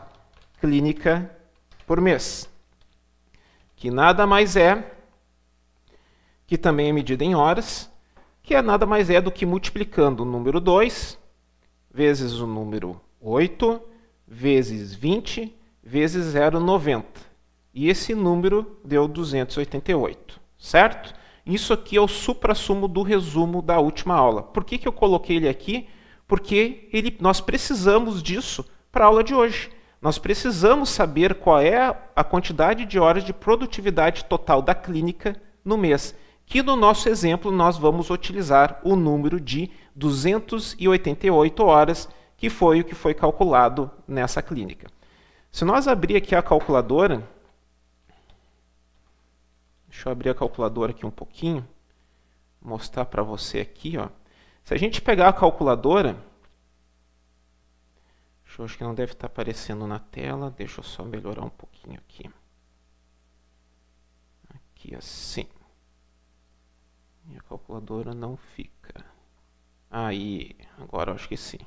clínica 0.59 1.31
por 1.87 2.01
mês. 2.01 2.49
Que 3.85 3.91
nada 3.91 4.25
mais 4.25 4.55
é, 4.55 4.83
que 6.47 6.57
também 6.57 6.89
é 6.89 6.91
medida 6.91 7.23
em 7.23 7.35
horas, 7.35 7.87
que 8.41 8.55
é 8.55 8.61
nada 8.63 8.83
mais 8.83 9.11
é 9.11 9.21
do 9.21 9.31
que 9.31 9.45
multiplicando 9.45 10.23
o 10.23 10.25
número 10.25 10.59
2 10.59 11.19
vezes 11.93 12.33
o 12.39 12.47
número 12.47 12.99
8 13.21 13.79
vezes 14.27 14.95
20 14.95 15.55
vezes 15.83 16.33
0,90. 16.33 17.03
E 17.75 17.87
esse 17.87 18.15
número 18.15 18.75
deu 18.83 19.07
288, 19.07 20.41
certo? 20.57 21.13
Isso 21.45 21.71
aqui 21.71 21.95
é 21.95 22.01
o 22.01 22.07
suprassumo 22.07 22.87
do 22.87 23.03
resumo 23.03 23.61
da 23.61 23.79
última 23.79 24.15
aula. 24.15 24.41
Por 24.41 24.65
que, 24.65 24.79
que 24.79 24.87
eu 24.87 24.93
coloquei 24.93 25.35
ele 25.35 25.47
aqui? 25.47 25.87
Porque 26.27 26.89
ele, 26.91 27.15
nós 27.19 27.39
precisamos 27.39 28.23
disso 28.23 28.65
para 28.91 29.05
a 29.05 29.07
aula 29.09 29.23
de 29.23 29.35
hoje. 29.35 29.69
Nós 30.05 30.19
precisamos 30.19 30.89
saber 30.89 31.33
qual 31.33 31.59
é 31.59 31.99
a 32.15 32.23
quantidade 32.23 32.85
de 32.85 32.99
horas 32.99 33.23
de 33.23 33.33
produtividade 33.33 34.25
total 34.25 34.61
da 34.61 34.75
clínica 34.75 35.35
no 35.63 35.79
mês, 35.79 36.15
que 36.45 36.61
no 36.61 36.75
nosso 36.75 37.09
exemplo 37.09 37.51
nós 37.51 37.75
vamos 37.75 38.11
utilizar 38.11 38.79
o 38.83 38.95
número 38.95 39.41
de 39.41 39.71
288 39.95 41.65
horas, 41.65 42.07
que 42.37 42.51
foi 42.51 42.81
o 42.81 42.83
que 42.83 42.93
foi 42.93 43.15
calculado 43.15 43.89
nessa 44.07 44.43
clínica. 44.43 44.91
Se 45.51 45.65
nós 45.65 45.87
abrir 45.87 46.17
aqui 46.17 46.35
a 46.35 46.43
calculadora, 46.43 47.27
deixa 49.89 50.07
eu 50.07 50.11
abrir 50.11 50.29
a 50.29 50.35
calculadora 50.35 50.91
aqui 50.91 51.03
um 51.03 51.09
pouquinho, 51.09 51.67
mostrar 52.61 53.05
para 53.05 53.23
você 53.23 53.59
aqui, 53.59 53.97
ó. 53.97 54.09
Se 54.63 54.71
a 54.71 54.77
gente 54.77 55.01
pegar 55.01 55.29
a 55.29 55.33
calculadora, 55.33 56.15
acho 58.63 58.77
que 58.77 58.83
não 58.83 58.95
deve 58.95 59.11
estar 59.11 59.27
aparecendo 59.27 59.85
na 59.85 59.99
tela, 59.99 60.53
deixa 60.55 60.79
eu 60.79 60.83
só 60.83 61.03
melhorar 61.03 61.43
um 61.43 61.49
pouquinho 61.49 61.97
aqui. 61.97 62.29
Aqui 64.53 64.95
assim. 64.95 65.47
Minha 67.25 67.41
calculadora 67.41 68.13
não 68.13 68.37
fica. 68.37 69.03
Aí, 69.89 70.55
agora 70.79 71.11
eu 71.11 71.15
acho 71.15 71.27
que 71.27 71.35
sim. 71.35 71.59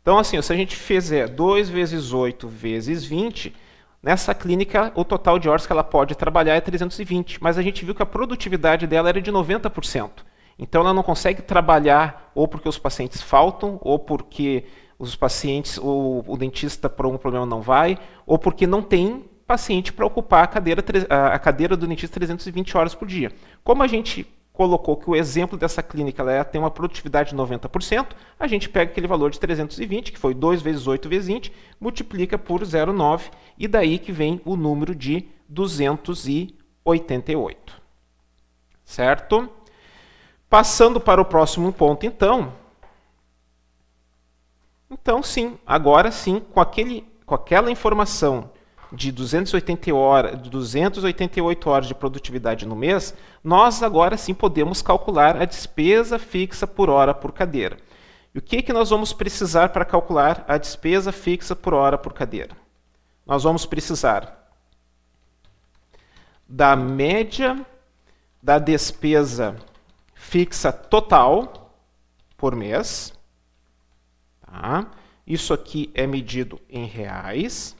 Então, 0.00 0.18
assim, 0.18 0.40
se 0.40 0.52
a 0.52 0.56
gente 0.56 0.74
fizer 0.74 1.28
2 1.28 1.68
vezes 1.68 2.12
8 2.12 2.48
vezes 2.48 3.04
20, 3.04 3.54
nessa 4.02 4.34
clínica 4.34 4.92
o 4.94 5.04
total 5.04 5.38
de 5.38 5.48
horas 5.48 5.66
que 5.66 5.72
ela 5.72 5.84
pode 5.84 6.14
trabalhar 6.14 6.54
é 6.54 6.60
320, 6.60 7.42
mas 7.42 7.56
a 7.56 7.62
gente 7.62 7.84
viu 7.84 7.94
que 7.94 8.02
a 8.02 8.06
produtividade 8.06 8.86
dela 8.86 9.08
era 9.08 9.20
de 9.20 9.30
90%. 9.30 10.24
Então 10.58 10.82
ela 10.82 10.94
não 10.94 11.02
consegue 11.02 11.42
trabalhar 11.42 12.30
ou 12.34 12.46
porque 12.46 12.68
os 12.68 12.78
pacientes 12.78 13.22
faltam, 13.22 13.78
ou 13.80 13.98
porque 13.98 14.66
os 14.98 15.16
pacientes, 15.16 15.78
o, 15.78 16.24
o 16.26 16.36
dentista 16.36 16.88
por 16.88 17.06
algum 17.06 17.18
problema 17.18 17.46
não 17.46 17.60
vai, 17.60 17.98
ou 18.26 18.38
porque 18.38 18.66
não 18.66 18.82
tem 18.82 19.24
paciente 19.46 19.92
para 19.92 20.06
ocupar 20.06 20.44
a 20.44 20.46
cadeira, 20.46 20.82
a 21.08 21.38
cadeira 21.38 21.76
do 21.76 21.86
dentista 21.86 22.14
320 22.14 22.76
horas 22.76 22.94
por 22.94 23.06
dia. 23.06 23.32
Como 23.62 23.82
a 23.82 23.86
gente 23.86 24.26
colocou 24.54 24.96
que 24.96 25.10
o 25.10 25.16
exemplo 25.16 25.58
dessa 25.58 25.82
clínica 25.82 26.22
ela 26.22 26.44
tem 26.44 26.60
uma 26.60 26.70
produtividade 26.70 27.30
de 27.30 27.36
90%, 27.36 28.12
a 28.38 28.46
gente 28.46 28.68
pega 28.68 28.92
aquele 28.92 29.08
valor 29.08 29.32
de 29.32 29.40
320, 29.40 30.12
que 30.12 30.18
foi 30.18 30.32
2 30.32 30.62
vezes 30.62 30.86
8 30.86 31.08
vezes 31.08 31.26
20, 31.26 31.52
multiplica 31.80 32.38
por 32.38 32.62
0,9 32.62 33.32
e 33.58 33.66
daí 33.66 33.98
que 33.98 34.12
vem 34.12 34.40
o 34.44 34.54
número 34.56 34.94
de 34.94 35.26
288. 35.48 37.82
Certo? 38.84 39.50
Passando 40.48 41.00
para 41.00 41.20
o 41.20 41.24
próximo 41.24 41.72
ponto, 41.72 42.06
então. 42.06 42.52
Então, 44.94 45.24
sim, 45.24 45.58
agora 45.66 46.12
sim, 46.12 46.38
com, 46.38 46.60
aquele, 46.60 47.04
com 47.26 47.34
aquela 47.34 47.68
informação 47.68 48.48
de 48.92 49.10
280 49.10 49.92
horas, 49.92 50.40
288 50.48 51.68
horas 51.68 51.88
de 51.88 51.94
produtividade 51.96 52.64
no 52.64 52.76
mês, 52.76 53.12
nós 53.42 53.82
agora 53.82 54.16
sim 54.16 54.32
podemos 54.32 54.80
calcular 54.80 55.36
a 55.36 55.44
despesa 55.44 56.16
fixa 56.16 56.64
por 56.64 56.88
hora 56.88 57.12
por 57.12 57.32
cadeira. 57.32 57.76
E 58.32 58.38
o 58.38 58.42
que, 58.42 58.62
que 58.62 58.72
nós 58.72 58.90
vamos 58.90 59.12
precisar 59.12 59.70
para 59.70 59.84
calcular 59.84 60.44
a 60.46 60.56
despesa 60.56 61.10
fixa 61.10 61.56
por 61.56 61.74
hora 61.74 61.98
por 61.98 62.12
cadeira? 62.12 62.56
Nós 63.26 63.42
vamos 63.42 63.66
precisar 63.66 64.48
da 66.48 66.76
média 66.76 67.66
da 68.40 68.60
despesa 68.60 69.56
fixa 70.14 70.72
total 70.72 71.74
por 72.36 72.54
mês. 72.54 73.13
Tá? 74.60 74.86
Isso 75.26 75.52
aqui 75.52 75.90
é 75.94 76.06
medido 76.06 76.60
em 76.70 76.86
reais. 76.86 77.76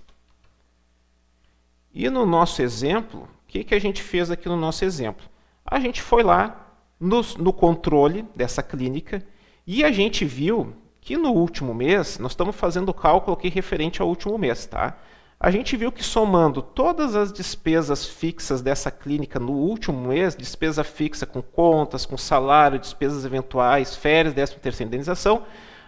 E 1.93 2.11
no 2.11 2.27
nosso 2.27 2.61
exemplo, 2.63 3.23
o 3.23 3.47
que, 3.47 3.63
que 3.63 3.75
a 3.75 3.79
gente 3.79 4.03
fez 4.03 4.29
aqui 4.31 4.49
no 4.49 4.57
nosso 4.57 4.85
exemplo? 4.85 5.25
A 5.65 5.79
gente 5.79 6.03
foi 6.03 6.25
lá 6.25 6.77
no, 6.99 7.23
no 7.39 7.53
controle 7.53 8.27
dessa 8.35 8.61
clínica 8.63 9.25
e 9.65 9.85
a 9.85 9.93
gente 9.93 10.25
viu 10.25 10.75
que 11.01 11.17
no 11.17 11.31
último 11.31 11.73
mês, 11.73 12.19
nós 12.19 12.33
estamos 12.33 12.57
fazendo 12.57 12.89
o 12.89 12.95
cálculo 12.95 13.37
aqui 13.37 13.49
referente 13.49 14.03
ao 14.03 14.09
último 14.09 14.37
mês, 14.37 14.67
tá? 14.67 14.99
A 15.39 15.51
gente 15.51 15.77
viu 15.77 15.93
que 15.93 16.03
somando 16.03 16.61
todas 16.61 17.15
as 17.15 17.33
despesas 17.33 18.05
fixas 18.05 18.63
dessa 18.63 18.91
clínica 18.91 19.39
no 19.39 19.53
último 19.53 20.09
mês, 20.09 20.35
despesa 20.35 20.83
fixa 20.83 21.25
com 21.25 21.41
contas, 21.41 22.05
com 22.05 22.17
salário, 22.17 22.79
despesas 22.79 23.25
eventuais, 23.25 23.95
férias, 23.95 24.35
13 24.35 24.57
terceira 24.57 24.89
indenização, 24.89 25.45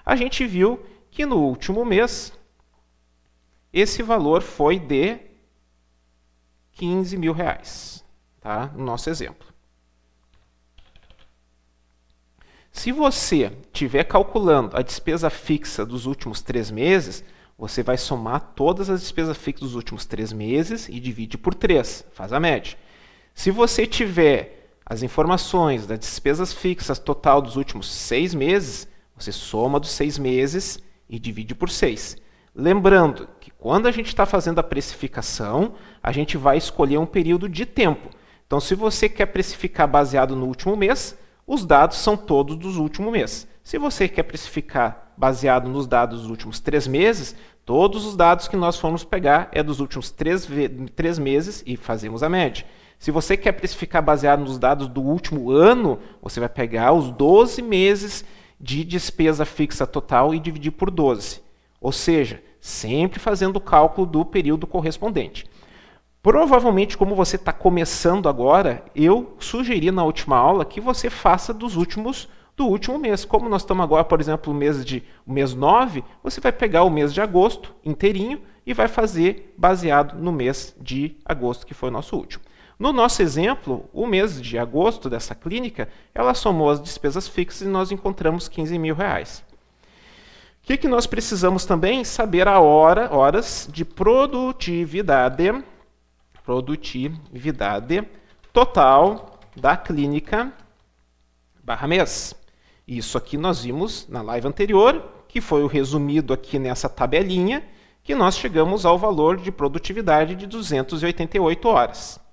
a 0.06 0.14
gente 0.14 0.46
viu 0.46 0.80
que 1.10 1.26
no 1.26 1.38
último 1.38 1.84
mês 1.84 2.32
esse 3.72 4.04
valor 4.04 4.40
foi 4.40 4.78
de 4.78 5.18
15 6.74 7.16
mil 7.16 7.32
reais, 7.32 8.04
tá? 8.40 8.70
no 8.76 8.84
nosso 8.84 9.10
exemplo. 9.10 9.46
Se 12.70 12.92
você 12.92 13.50
estiver 13.72 14.04
calculando 14.04 14.76
a 14.76 14.82
despesa 14.82 15.28
fixa 15.28 15.84
dos 15.84 16.06
últimos 16.06 16.40
três 16.40 16.70
meses, 16.70 17.24
você 17.58 17.82
vai 17.82 17.96
somar 17.96 18.52
todas 18.54 18.88
as 18.90 19.00
despesas 19.00 19.36
fixas 19.36 19.68
dos 19.68 19.74
últimos 19.74 20.04
três 20.04 20.32
meses 20.32 20.88
e 20.88 21.00
divide 21.00 21.38
por 21.38 21.54
três, 21.54 22.04
faz 22.12 22.32
a 22.32 22.38
média. 22.38 22.76
Se 23.34 23.50
você 23.50 23.86
tiver 23.86 24.70
as 24.84 25.02
informações 25.02 25.86
das 25.86 25.98
despesas 25.98 26.52
fixas 26.52 26.98
total 26.98 27.40
dos 27.40 27.56
últimos 27.56 27.90
seis 27.90 28.34
meses, 28.34 28.86
você 29.16 29.32
soma 29.32 29.80
dos 29.80 29.90
seis 29.90 30.18
meses 30.18 30.78
e 31.08 31.18
divide 31.18 31.54
por 31.54 31.70
seis. 31.70 32.16
Lembrando 32.54 33.28
que 33.40 33.50
quando 33.50 33.86
a 33.86 33.90
gente 33.90 34.06
está 34.06 34.24
fazendo 34.24 34.58
a 34.58 34.62
precificação, 34.62 35.74
a 36.02 36.10
gente 36.12 36.36
vai 36.36 36.56
escolher 36.56 36.98
um 36.98 37.06
período 37.06 37.48
de 37.48 37.66
tempo. 37.66 38.08
Então, 38.46 38.60
se 38.60 38.74
você 38.74 39.08
quer 39.08 39.26
precificar 39.26 39.88
baseado 39.88 40.36
no 40.36 40.46
último 40.46 40.76
mês, 40.76 41.18
os 41.46 41.64
dados 41.64 41.98
são 41.98 42.16
todos 42.16 42.56
dos 42.56 42.76
últimos 42.76 43.12
mês. 43.12 43.48
Se 43.62 43.78
você 43.78 44.08
quer 44.08 44.22
precificar 44.22 45.12
baseado 45.16 45.68
nos 45.68 45.86
dados 45.86 46.20
dos 46.22 46.30
últimos 46.30 46.60
três 46.60 46.86
meses, 46.86 47.34
todos 47.64 48.06
os 48.06 48.16
dados 48.16 48.48
que 48.48 48.56
nós 48.56 48.78
formos 48.78 49.02
pegar 49.04 49.48
é 49.52 49.62
dos 49.62 49.80
últimos 49.80 50.10
três, 50.10 50.48
três 50.94 51.18
meses 51.18 51.62
e 51.66 51.76
fazemos 51.76 52.22
a 52.22 52.28
média. 52.28 52.64
Se 52.98 53.10
você 53.10 53.36
quer 53.36 53.52
precificar 53.52 54.02
baseado 54.02 54.40
nos 54.40 54.58
dados 54.58 54.88
do 54.88 55.02
último 55.02 55.50
ano, 55.50 55.98
você 56.22 56.40
vai 56.40 56.48
pegar 56.48 56.92
os 56.92 57.10
12 57.10 57.60
meses 57.62 58.24
de 58.60 58.84
despesa 58.84 59.44
fixa 59.44 59.86
total 59.86 60.34
e 60.34 60.38
dividir 60.38 60.72
por 60.72 60.90
12. 60.90 61.40
Ou 61.80 61.92
seja, 61.92 62.42
sempre 62.60 63.20
fazendo 63.20 63.56
o 63.56 63.60
cálculo 63.60 64.06
do 64.06 64.24
período 64.24 64.66
correspondente. 64.66 65.46
Provavelmente, 66.22 66.96
como 66.96 67.14
você 67.14 67.36
está 67.36 67.52
começando 67.52 68.28
agora, 68.28 68.84
eu 68.94 69.36
sugeri 69.38 69.90
na 69.92 70.02
última 70.02 70.36
aula 70.36 70.64
que 70.64 70.80
você 70.80 71.08
faça 71.08 71.54
dos 71.54 71.76
últimos 71.76 72.28
do 72.56 72.66
último 72.66 72.98
mês. 72.98 73.24
Como 73.24 73.48
nós 73.48 73.62
estamos 73.62 73.84
agora, 73.84 74.02
por 74.02 74.20
exemplo, 74.20 74.52
no 74.52 74.58
mês 74.58 74.84
de 74.84 75.04
mês 75.26 75.54
9, 75.54 76.02
você 76.22 76.40
vai 76.40 76.50
pegar 76.50 76.82
o 76.82 76.90
mês 76.90 77.12
de 77.12 77.20
agosto 77.20 77.74
inteirinho 77.84 78.40
e 78.66 78.74
vai 78.74 78.88
fazer 78.88 79.54
baseado 79.56 80.18
no 80.18 80.32
mês 80.32 80.74
de 80.80 81.16
agosto, 81.24 81.66
que 81.66 81.74
foi 81.74 81.90
o 81.90 81.92
nosso 81.92 82.16
último. 82.16 82.42
No 82.78 82.92
nosso 82.92 83.22
exemplo, 83.22 83.88
o 83.92 84.06
mês 84.06 84.40
de 84.40 84.58
agosto 84.58 85.08
dessa 85.08 85.34
clínica, 85.34 85.88
ela 86.14 86.34
somou 86.34 86.68
as 86.68 86.80
despesas 86.80 87.26
fixas 87.26 87.62
e 87.62 87.70
nós 87.70 87.90
encontramos 87.90 88.48
15 88.48 88.78
mil 88.78 88.94
reais. 88.94 89.42
O 90.62 90.66
que, 90.66 90.76
que 90.76 90.88
nós 90.88 91.06
precisamos 91.06 91.64
também? 91.64 92.04
Saber 92.04 92.46
a 92.46 92.60
hora, 92.60 93.14
horas 93.14 93.68
de 93.72 93.84
produtividade, 93.84 95.64
produtividade 96.44 98.06
total 98.52 99.40
da 99.56 99.76
clínica 99.76 100.52
barra 101.64 101.88
mês. 101.88 102.34
Isso 102.86 103.16
aqui 103.16 103.38
nós 103.38 103.64
vimos 103.64 104.06
na 104.08 104.20
live 104.20 104.46
anterior, 104.46 105.02
que 105.28 105.40
foi 105.40 105.62
o 105.62 105.66
resumido 105.66 106.32
aqui 106.32 106.58
nessa 106.58 106.88
tabelinha, 106.88 107.64
que 108.04 108.14
nós 108.14 108.36
chegamos 108.36 108.84
ao 108.84 108.98
valor 108.98 109.38
de 109.38 109.50
produtividade 109.50 110.34
de 110.34 110.46
288 110.46 111.68
horas. 111.68 112.25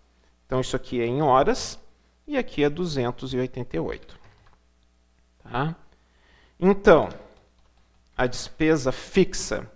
Então, 0.46 0.60
isso 0.60 0.76
aqui 0.76 1.02
é 1.02 1.06
em 1.06 1.22
horas 1.22 1.80
e 2.28 2.38
aqui 2.38 2.64
é 2.64 2.70
288. 2.70 4.20
Tá? 5.44 5.76
Então, 6.60 7.10
a 8.16 8.28
despesa 8.28 8.92
fixa 8.92 9.70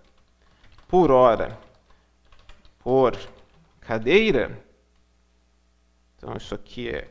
por 0.86 1.10
hora 1.10 1.58
por 2.88 3.18
cadeira, 3.80 4.64
então 6.16 6.34
isso 6.36 6.54
aqui 6.54 6.88
é 6.88 7.10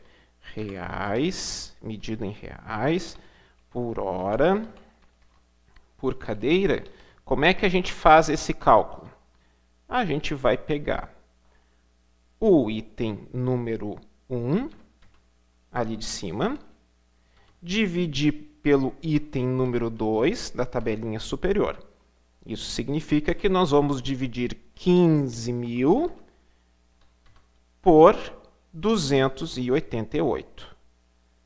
reais, 0.54 1.76
medido 1.80 2.24
em 2.24 2.32
reais, 2.32 3.16
por 3.70 4.00
hora, 4.00 4.66
por 5.96 6.16
cadeira, 6.16 6.82
como 7.24 7.44
é 7.44 7.54
que 7.54 7.64
a 7.64 7.68
gente 7.68 7.92
faz 7.92 8.28
esse 8.28 8.52
cálculo? 8.52 9.08
A 9.88 10.04
gente 10.04 10.34
vai 10.34 10.56
pegar 10.56 11.14
o 12.40 12.70
item 12.70 13.26
número 13.32 13.96
1, 14.28 14.68
ali 15.72 15.96
de 15.96 16.04
cima, 16.04 16.58
dividir 17.62 18.32
pelo 18.62 18.94
item 19.02 19.46
número 19.46 19.90
2 19.90 20.50
da 20.50 20.64
tabelinha 20.64 21.18
superior. 21.18 21.78
Isso 22.46 22.70
significa 22.70 23.34
que 23.34 23.48
nós 23.48 23.70
vamos 23.70 24.00
dividir 24.00 24.56
15 24.74 25.52
mil 25.52 26.12
por 27.82 28.16
288. 28.72 30.76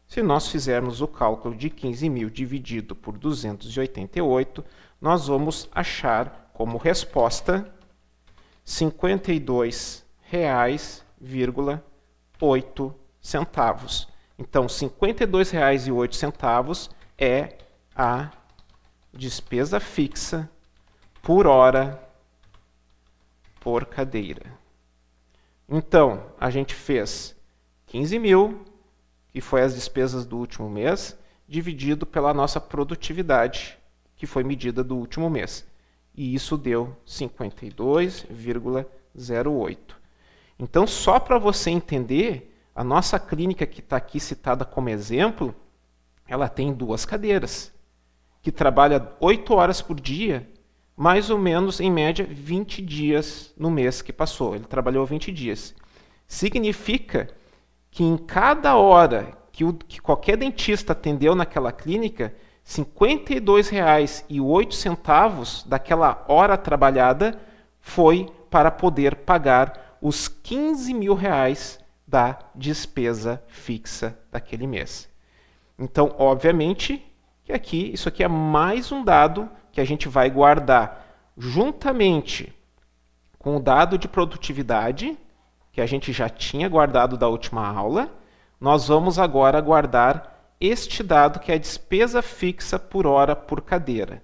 Se 0.06 0.22
nós 0.22 0.48
fizermos 0.48 1.00
o 1.00 1.08
cálculo 1.08 1.56
de 1.56 1.70
15 1.70 2.08
mil 2.10 2.28
dividido 2.28 2.94
por 2.94 3.16
288, 3.16 4.62
nós 5.00 5.26
vamos 5.26 5.68
achar 5.72 6.50
como 6.52 6.76
resposta 6.76 7.72
R$ 10.32 10.38
52,08 10.38 12.94
centavos. 13.20 14.08
Então, 14.38 14.62
R$ 14.62 14.68
52,08 14.68 16.90
é 17.18 17.58
a 17.94 18.30
despesa 19.12 19.78
fixa 19.78 20.50
por 21.20 21.46
hora 21.46 22.02
por 23.60 23.84
cadeira. 23.84 24.50
Então, 25.68 26.32
a 26.40 26.48
gente 26.50 26.74
fez 26.74 27.36
15 27.86 28.18
mil 28.18 28.64
que 29.32 29.40
foi 29.40 29.62
as 29.62 29.74
despesas 29.74 30.26
do 30.26 30.36
último 30.36 30.68
mês, 30.68 31.16
dividido 31.48 32.04
pela 32.04 32.34
nossa 32.34 32.60
produtividade, 32.60 33.78
que 34.14 34.26
foi 34.26 34.44
medida 34.44 34.84
do 34.84 34.94
último 34.94 35.30
mês. 35.30 35.66
E 36.14 36.34
isso 36.34 36.58
deu 36.58 36.94
52,08. 37.06 40.01
Então, 40.62 40.86
só 40.86 41.18
para 41.18 41.38
você 41.38 41.70
entender, 41.70 42.54
a 42.72 42.84
nossa 42.84 43.18
clínica 43.18 43.66
que 43.66 43.80
está 43.80 43.96
aqui 43.96 44.20
citada 44.20 44.64
como 44.64 44.88
exemplo, 44.88 45.52
ela 46.24 46.48
tem 46.48 46.72
duas 46.72 47.04
cadeiras, 47.04 47.72
que 48.40 48.52
trabalha 48.52 49.08
8 49.18 49.52
horas 49.54 49.82
por 49.82 50.00
dia, 50.00 50.48
mais 50.96 51.30
ou 51.30 51.38
menos, 51.38 51.80
em 51.80 51.90
média, 51.90 52.24
20 52.30 52.80
dias 52.80 53.52
no 53.58 53.72
mês 53.72 54.02
que 54.02 54.12
passou. 54.12 54.54
Ele 54.54 54.62
trabalhou 54.62 55.04
20 55.04 55.32
dias. 55.32 55.74
Significa 56.28 57.28
que 57.90 58.04
em 58.04 58.16
cada 58.16 58.76
hora 58.76 59.36
que, 59.50 59.64
o, 59.64 59.72
que 59.72 60.00
qualquer 60.00 60.36
dentista 60.36 60.92
atendeu 60.92 61.34
naquela 61.34 61.72
clínica, 61.72 62.32
R$ 62.64 62.84
52,08 62.84 65.66
daquela 65.66 66.24
hora 66.28 66.56
trabalhada 66.56 67.36
foi 67.80 68.30
para 68.48 68.70
poder 68.70 69.16
pagar 69.16 69.91
os 70.02 70.26
15 70.26 70.92
mil 70.92 71.14
reais 71.14 71.78
da 72.06 72.40
despesa 72.56 73.42
fixa 73.46 74.18
daquele 74.32 74.66
mês. 74.66 75.08
Então, 75.78 76.14
obviamente, 76.18 77.02
que 77.44 77.52
aqui 77.52 77.92
isso 77.92 78.08
aqui 78.08 78.24
é 78.24 78.28
mais 78.28 78.90
um 78.90 79.04
dado 79.04 79.48
que 79.70 79.80
a 79.80 79.84
gente 79.84 80.08
vai 80.08 80.28
guardar 80.28 81.06
juntamente 81.38 82.52
com 83.38 83.56
o 83.56 83.60
dado 83.60 83.96
de 83.96 84.08
produtividade 84.08 85.16
que 85.70 85.80
a 85.80 85.86
gente 85.86 86.12
já 86.12 86.28
tinha 86.28 86.68
guardado 86.68 87.16
da 87.16 87.28
última 87.28 87.66
aula, 87.66 88.12
nós 88.60 88.88
vamos 88.88 89.18
agora 89.18 89.60
guardar 89.60 90.54
este 90.60 91.02
dado 91.02 91.40
que 91.40 91.50
é 91.50 91.54
a 91.54 91.58
despesa 91.58 92.20
fixa 92.20 92.78
por 92.78 93.06
hora 93.06 93.34
por 93.34 93.62
cadeira. 93.62 94.22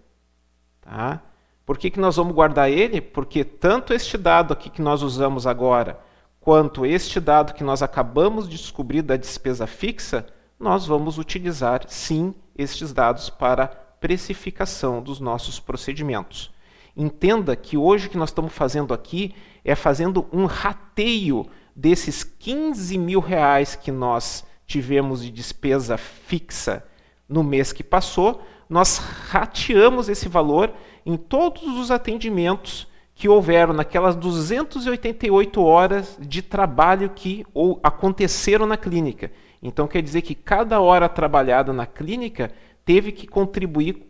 Tá? 0.80 1.22
Por 1.68 1.76
que, 1.76 1.90
que 1.90 2.00
nós 2.00 2.16
vamos 2.16 2.34
guardar 2.34 2.70
ele? 2.70 2.98
Porque 2.98 3.44
tanto 3.44 3.92
este 3.92 4.16
dado 4.16 4.54
aqui 4.54 4.70
que 4.70 4.80
nós 4.80 5.02
usamos 5.02 5.46
agora, 5.46 6.00
quanto 6.40 6.86
este 6.86 7.20
dado 7.20 7.52
que 7.52 7.62
nós 7.62 7.82
acabamos 7.82 8.48
de 8.48 8.56
descobrir 8.56 9.02
da 9.02 9.18
despesa 9.18 9.66
fixa, 9.66 10.26
nós 10.58 10.86
vamos 10.86 11.18
utilizar 11.18 11.82
sim 11.86 12.34
estes 12.56 12.90
dados 12.94 13.28
para 13.28 13.66
precificação 13.66 15.02
dos 15.02 15.20
nossos 15.20 15.60
procedimentos. 15.60 16.50
Entenda 16.96 17.54
que 17.54 17.76
hoje 17.76 18.06
o 18.06 18.10
que 18.10 18.16
nós 18.16 18.30
estamos 18.30 18.54
fazendo 18.54 18.94
aqui 18.94 19.34
é 19.62 19.74
fazendo 19.74 20.26
um 20.32 20.46
rateio 20.46 21.46
desses 21.76 22.24
15 22.24 22.96
mil 22.96 23.20
reais 23.20 23.76
que 23.76 23.92
nós 23.92 24.42
tivemos 24.66 25.22
de 25.22 25.30
despesa 25.30 25.98
fixa 25.98 26.82
no 27.28 27.44
mês 27.44 27.74
que 27.74 27.84
passou, 27.84 28.40
nós 28.70 28.96
rateamos 28.96 30.08
esse 30.08 30.30
valor 30.30 30.72
em 31.08 31.16
todos 31.16 31.62
os 31.78 31.90
atendimentos 31.90 32.86
que 33.14 33.30
houveram 33.30 33.72
naquelas 33.72 34.14
288 34.14 35.64
horas 35.64 36.18
de 36.20 36.42
trabalho 36.42 37.08
que 37.08 37.46
ou 37.54 37.80
aconteceram 37.82 38.66
na 38.66 38.76
clínica. 38.76 39.32
Então 39.62 39.88
quer 39.88 40.02
dizer 40.02 40.20
que 40.20 40.34
cada 40.34 40.82
hora 40.82 41.08
trabalhada 41.08 41.72
na 41.72 41.86
clínica 41.86 42.52
teve 42.84 43.10
que 43.10 43.26
contribuir, 43.26 44.06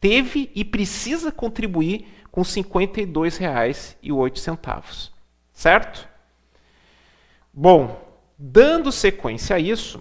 teve 0.00 0.50
e 0.54 0.64
precisa 0.64 1.30
contribuir 1.30 2.06
com 2.30 2.40
R$ 2.40 2.48
52,08. 2.48 5.10
Certo? 5.52 6.08
Bom, 7.52 8.02
dando 8.38 8.90
sequência 8.90 9.56
a 9.56 9.58
isso, 9.58 10.00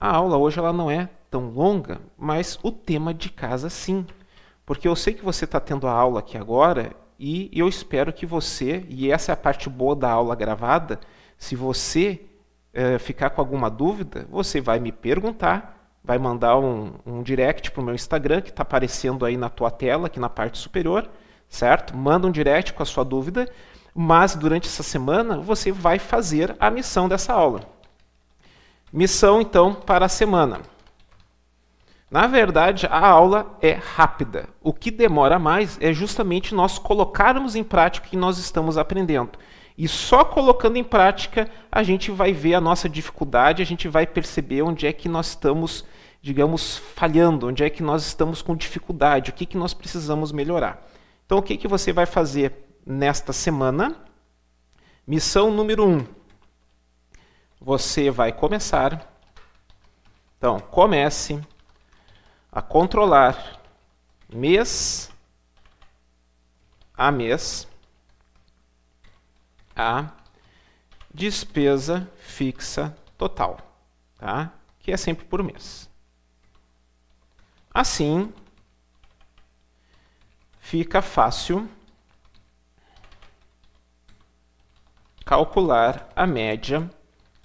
a 0.00 0.16
aula 0.16 0.36
hoje 0.36 0.58
ela 0.58 0.72
não 0.72 0.90
é 0.90 1.08
tão 1.30 1.50
longa, 1.50 2.00
mas 2.18 2.58
o 2.62 2.72
tema 2.72 3.14
de 3.14 3.30
casa 3.30 3.70
sim. 3.70 4.06
Porque 4.66 4.88
eu 4.88 4.96
sei 4.96 5.14
que 5.14 5.24
você 5.24 5.44
está 5.44 5.60
tendo 5.60 5.86
a 5.86 5.92
aula 5.92 6.20
aqui 6.20 6.36
agora 6.36 6.92
e 7.18 7.50
eu 7.52 7.68
espero 7.68 8.12
que 8.12 8.26
você, 8.26 8.84
e 8.88 9.10
essa 9.10 9.32
é 9.32 9.34
a 9.34 9.36
parte 9.36 9.68
boa 9.68 9.94
da 9.94 10.10
aula 10.10 10.34
gravada, 10.34 10.98
se 11.38 11.54
você 11.54 12.20
é, 12.72 12.98
ficar 12.98 13.30
com 13.30 13.40
alguma 13.40 13.70
dúvida, 13.70 14.26
você 14.30 14.60
vai 14.60 14.78
me 14.78 14.92
perguntar 14.92 15.80
vai 16.02 16.18
mandar 16.18 16.58
um, 16.58 16.92
um 17.04 17.22
direct 17.22 17.70
para 17.70 17.80
o 17.80 17.84
meu 17.84 17.94
Instagram, 17.94 18.40
que 18.40 18.50
está 18.50 18.62
aparecendo 18.62 19.24
aí 19.24 19.36
na 19.36 19.48
tua 19.48 19.70
tela, 19.70 20.06
aqui 20.06 20.18
na 20.18 20.28
parte 20.28 20.58
superior, 20.58 21.08
certo? 21.48 21.96
Manda 21.96 22.26
um 22.26 22.30
direct 22.30 22.72
com 22.72 22.82
a 22.82 22.86
sua 22.86 23.04
dúvida, 23.04 23.48
mas 23.94 24.34
durante 24.34 24.66
essa 24.66 24.82
semana 24.82 25.38
você 25.38 25.70
vai 25.70 25.98
fazer 25.98 26.56
a 26.58 26.70
missão 26.70 27.08
dessa 27.08 27.32
aula. 27.32 27.60
Missão, 28.92 29.40
então, 29.40 29.74
para 29.74 30.06
a 30.06 30.08
semana. 30.08 30.60
Na 32.10 32.26
verdade, 32.26 32.88
a 32.90 33.06
aula 33.06 33.56
é 33.62 33.72
rápida. 33.72 34.48
O 34.60 34.72
que 34.72 34.90
demora 34.90 35.38
mais 35.38 35.78
é 35.80 35.92
justamente 35.92 36.54
nós 36.54 36.76
colocarmos 36.76 37.54
em 37.54 37.62
prática 37.62 38.06
o 38.06 38.10
que 38.10 38.16
nós 38.16 38.36
estamos 38.36 38.76
aprendendo. 38.76 39.38
E 39.78 39.86
só 39.86 40.24
colocando 40.24 40.76
em 40.76 40.82
prática 40.82 41.48
a 41.70 41.84
gente 41.84 42.10
vai 42.10 42.32
ver 42.32 42.54
a 42.54 42.60
nossa 42.60 42.88
dificuldade, 42.88 43.62
a 43.62 43.64
gente 43.66 43.86
vai 43.86 44.06
perceber 44.06 44.62
onde 44.62 44.88
é 44.88 44.92
que 44.92 45.08
nós 45.08 45.28
estamos, 45.28 45.84
digamos, 46.20 46.78
falhando, 46.78 47.46
onde 47.46 47.62
é 47.62 47.70
que 47.70 47.82
nós 47.82 48.04
estamos 48.04 48.42
com 48.42 48.56
dificuldade, 48.56 49.30
o 49.30 49.32
que, 49.32 49.46
que 49.46 49.56
nós 49.56 49.72
precisamos 49.72 50.32
melhorar. 50.32 50.84
Então, 51.24 51.38
o 51.38 51.42
que, 51.42 51.56
que 51.56 51.68
você 51.68 51.92
vai 51.92 52.06
fazer 52.06 52.52
nesta 52.84 53.32
semana? 53.32 53.94
Missão 55.06 55.52
número 55.52 55.86
1. 55.86 55.92
Um, 55.92 56.06
você 57.60 58.10
vai 58.10 58.32
começar. 58.32 59.08
Então, 60.36 60.58
comece 60.58 61.40
a 62.52 62.60
controlar 62.60 63.60
mês 64.28 65.10
a 66.94 67.10
mês 67.10 67.66
a 69.74 70.10
despesa 71.12 72.10
fixa 72.18 72.96
total, 73.16 73.58
tá? 74.18 74.52
que 74.78 74.92
é 74.92 74.96
sempre 74.96 75.24
por 75.24 75.42
mês. 75.42 75.88
Assim, 77.72 78.32
fica 80.58 81.00
fácil 81.00 81.68
calcular 85.24 86.10
a 86.16 86.26
média 86.26 86.90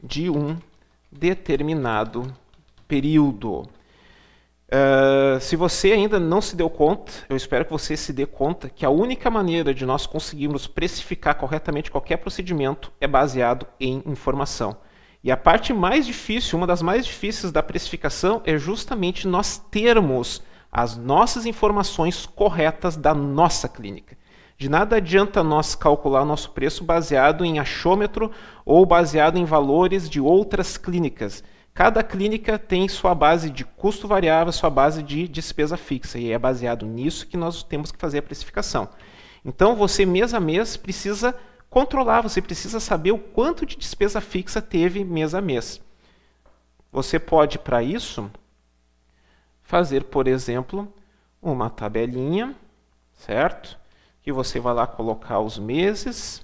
de 0.03 0.29
um 0.29 0.59
determinado 1.11 2.35
período. 2.87 3.69
Uh, 4.67 5.39
se 5.39 5.55
você 5.55 5.91
ainda 5.91 6.19
não 6.19 6.41
se 6.41 6.55
deu 6.55 6.69
conta, 6.69 7.11
eu 7.29 7.35
espero 7.35 7.65
que 7.65 7.71
você 7.71 7.95
se 7.95 8.11
dê 8.11 8.25
conta 8.25 8.67
que 8.67 8.83
a 8.83 8.89
única 8.89 9.29
maneira 9.29 9.73
de 9.73 9.85
nós 9.85 10.07
conseguirmos 10.07 10.65
precificar 10.65 11.35
corretamente 11.35 11.91
qualquer 11.91 12.17
procedimento 12.17 12.91
é 12.99 13.07
baseado 13.07 13.67
em 13.79 14.01
informação. 14.07 14.77
E 15.23 15.31
a 15.31 15.37
parte 15.37 15.71
mais 15.73 16.05
difícil, 16.05 16.57
uma 16.57 16.67
das 16.67 16.81
mais 16.81 17.05
difíceis 17.05 17.51
da 17.51 17.61
precificação, 17.61 18.41
é 18.43 18.57
justamente 18.57 19.27
nós 19.27 19.57
termos 19.57 20.41
as 20.71 20.97
nossas 20.97 21.45
informações 21.45 22.25
corretas 22.25 22.97
da 22.97 23.13
nossa 23.13 23.69
clínica. 23.69 24.17
De 24.57 24.69
nada 24.69 24.97
adianta 24.97 25.43
nós 25.43 25.75
calcular 25.75 26.25
nosso 26.25 26.51
preço 26.51 26.83
baseado 26.83 27.45
em 27.45 27.59
achômetro 27.59 28.31
ou 28.65 28.85
baseado 28.85 29.37
em 29.37 29.45
valores 29.45 30.09
de 30.09 30.19
outras 30.19 30.77
clínicas. 30.77 31.43
Cada 31.75 32.01
clínica 32.01 32.57
tem 32.57 32.87
sua 32.87 33.13
base 33.13 33.51
de 33.51 33.63
custo 33.63 34.07
variável, 34.07 34.51
sua 34.51 34.69
base 34.71 35.03
de 35.03 35.27
despesa 35.27 35.77
fixa, 35.77 36.17
e 36.17 36.31
é 36.31 36.39
baseado 36.39 36.85
nisso 36.87 37.27
que 37.27 37.37
nós 37.37 37.61
temos 37.61 37.91
que 37.91 37.99
fazer 37.99 38.19
a 38.19 38.23
precificação. 38.23 38.89
Então, 39.43 39.75
você 39.75 40.05
mês 40.05 40.33
a 40.33 40.39
mês 40.39 40.75
precisa 40.75 41.35
controlar, 41.69 42.21
você 42.21 42.41
precisa 42.41 42.79
saber 42.79 43.11
o 43.11 43.19
quanto 43.19 43.65
de 43.65 43.75
despesa 43.75 44.19
fixa 44.19 44.59
teve 44.59 45.03
mês 45.03 45.35
a 45.35 45.41
mês. 45.41 45.79
Você 46.91 47.19
pode, 47.19 47.59
para 47.59 47.83
isso, 47.83 48.31
fazer, 49.61 50.05
por 50.05 50.27
exemplo, 50.27 50.91
uma 51.41 51.69
tabelinha, 51.69 52.55
certo? 53.13 53.77
que 54.25 54.31
você 54.31 54.59
vai 54.59 54.73
lá 54.73 54.87
colocar 54.87 55.39
os 55.39 55.59
meses. 55.59 56.43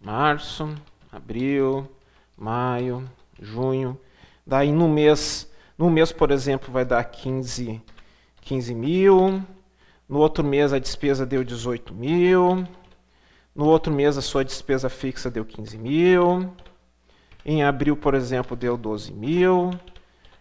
Março, 0.00 0.74
abril, 1.12 1.86
maio, 2.36 3.08
junho. 3.40 3.98
Daí 4.46 4.72
no 4.72 4.88
mês, 4.88 5.50
no 5.76 5.90
mês, 5.90 6.12
por 6.12 6.30
exemplo, 6.30 6.72
vai 6.72 6.84
dar 6.84 7.02
15, 7.04 7.80
15 8.40 8.74
mil. 8.74 9.42
No 10.08 10.18
outro 10.18 10.44
mês 10.44 10.72
a 10.72 10.78
despesa 10.78 11.24
deu 11.24 11.42
18 11.42 11.94
mil. 11.94 12.66
No 13.54 13.66
outro 13.66 13.92
mês 13.92 14.18
a 14.18 14.22
sua 14.22 14.44
despesa 14.44 14.88
fixa 14.88 15.30
deu 15.30 15.44
15 15.44 15.78
mil. 15.78 16.52
Em 17.44 17.62
abril, 17.62 17.96
por 17.96 18.14
exemplo, 18.14 18.56
deu 18.56 18.76
12 18.76 19.12
mil. 19.12 19.70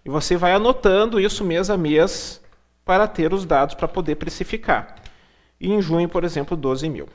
E 0.05 0.09
você 0.09 0.35
vai 0.35 0.53
anotando 0.53 1.19
isso 1.19 1.43
mês 1.43 1.69
a 1.69 1.77
mês 1.77 2.41
para 2.83 3.07
ter 3.07 3.33
os 3.33 3.45
dados 3.45 3.75
para 3.75 3.87
poder 3.87 4.15
precificar. 4.15 4.95
E 5.59 5.71
em 5.71 5.81
junho, 5.81 6.09
por 6.09 6.23
exemplo, 6.23 6.57
12 6.57 6.89
mil. 6.89 7.07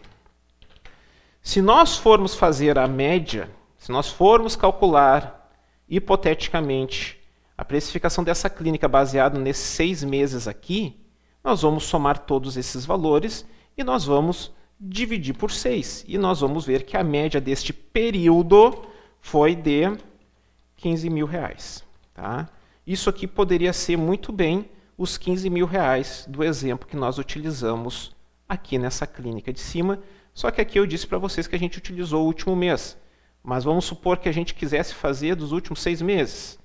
Se 1.43 1.61
nós 1.61 1.97
formos 1.97 2.35
fazer 2.35 2.79
a 2.79 2.87
média, 2.87 3.49
se 3.79 3.91
nós 3.93 4.11
formos 4.11 4.57
calcular 4.57 5.51
hipoteticamente 5.89 7.19
a 7.57 7.65
precificação 7.65 8.23
dessa 8.23 8.51
clínica 8.51 8.87
baseado 8.87 9.39
nesses 9.39 9.65
seis 9.65 10.05
meses 10.05 10.47
aqui, 10.47 11.01
nós 11.43 11.63
vamos 11.63 11.85
somar 11.85 12.19
todos 12.19 12.57
esses 12.57 12.85
valores 12.85 13.47
e 13.77 13.83
nós 13.83 14.05
vamos 14.05 14.53
dividir 14.79 15.35
por 15.35 15.51
6. 15.51 16.05
E 16.07 16.19
nós 16.19 16.41
vamos 16.41 16.67
ver 16.67 16.85
que 16.85 16.97
a 16.97 17.03
média 17.03 17.41
deste 17.41 17.73
período 17.73 18.85
foi 19.21 19.55
de 19.55 19.97
15 20.77 21.09
mil 21.09 21.27
reais. 21.27 21.85
Tá? 22.13 22.49
Isso 22.87 23.09
aqui 23.09 23.27
poderia 23.27 23.73
ser 23.73 23.97
muito 23.97 24.33
bem 24.33 24.69
os 24.97 25.17
15 25.17 25.49
mil 25.49 25.67
reais 25.67 26.25
do 26.29 26.43
exemplo 26.43 26.89
que 26.89 26.97
nós 26.97 27.19
utilizamos 27.19 28.15
aqui 28.49 28.79
nessa 28.79 29.07
clínica 29.07 29.53
de 29.53 29.61
cima. 29.61 30.01
Só 30.35 30.51
que 30.51 30.61
aqui 30.61 30.79
eu 30.79 30.87
disse 30.87 31.07
para 31.07 31.19
vocês 31.19 31.47
que 31.47 31.57
a 31.57 31.59
gente 31.59 31.79
utilizou 31.79 32.23
o 32.23 32.27
último 32.27 32.55
mês. 32.55 32.97
Mas 33.43 33.65
vamos 33.65 33.85
supor 33.85 34.19
que 34.19 34.29
a 34.29 34.33
gente 34.33 34.55
quisesse 34.55 34.95
fazer 34.95 35.35
dos 35.35 35.53
últimos 35.53 35.81
seis 35.81 36.03
meses. 36.03 36.59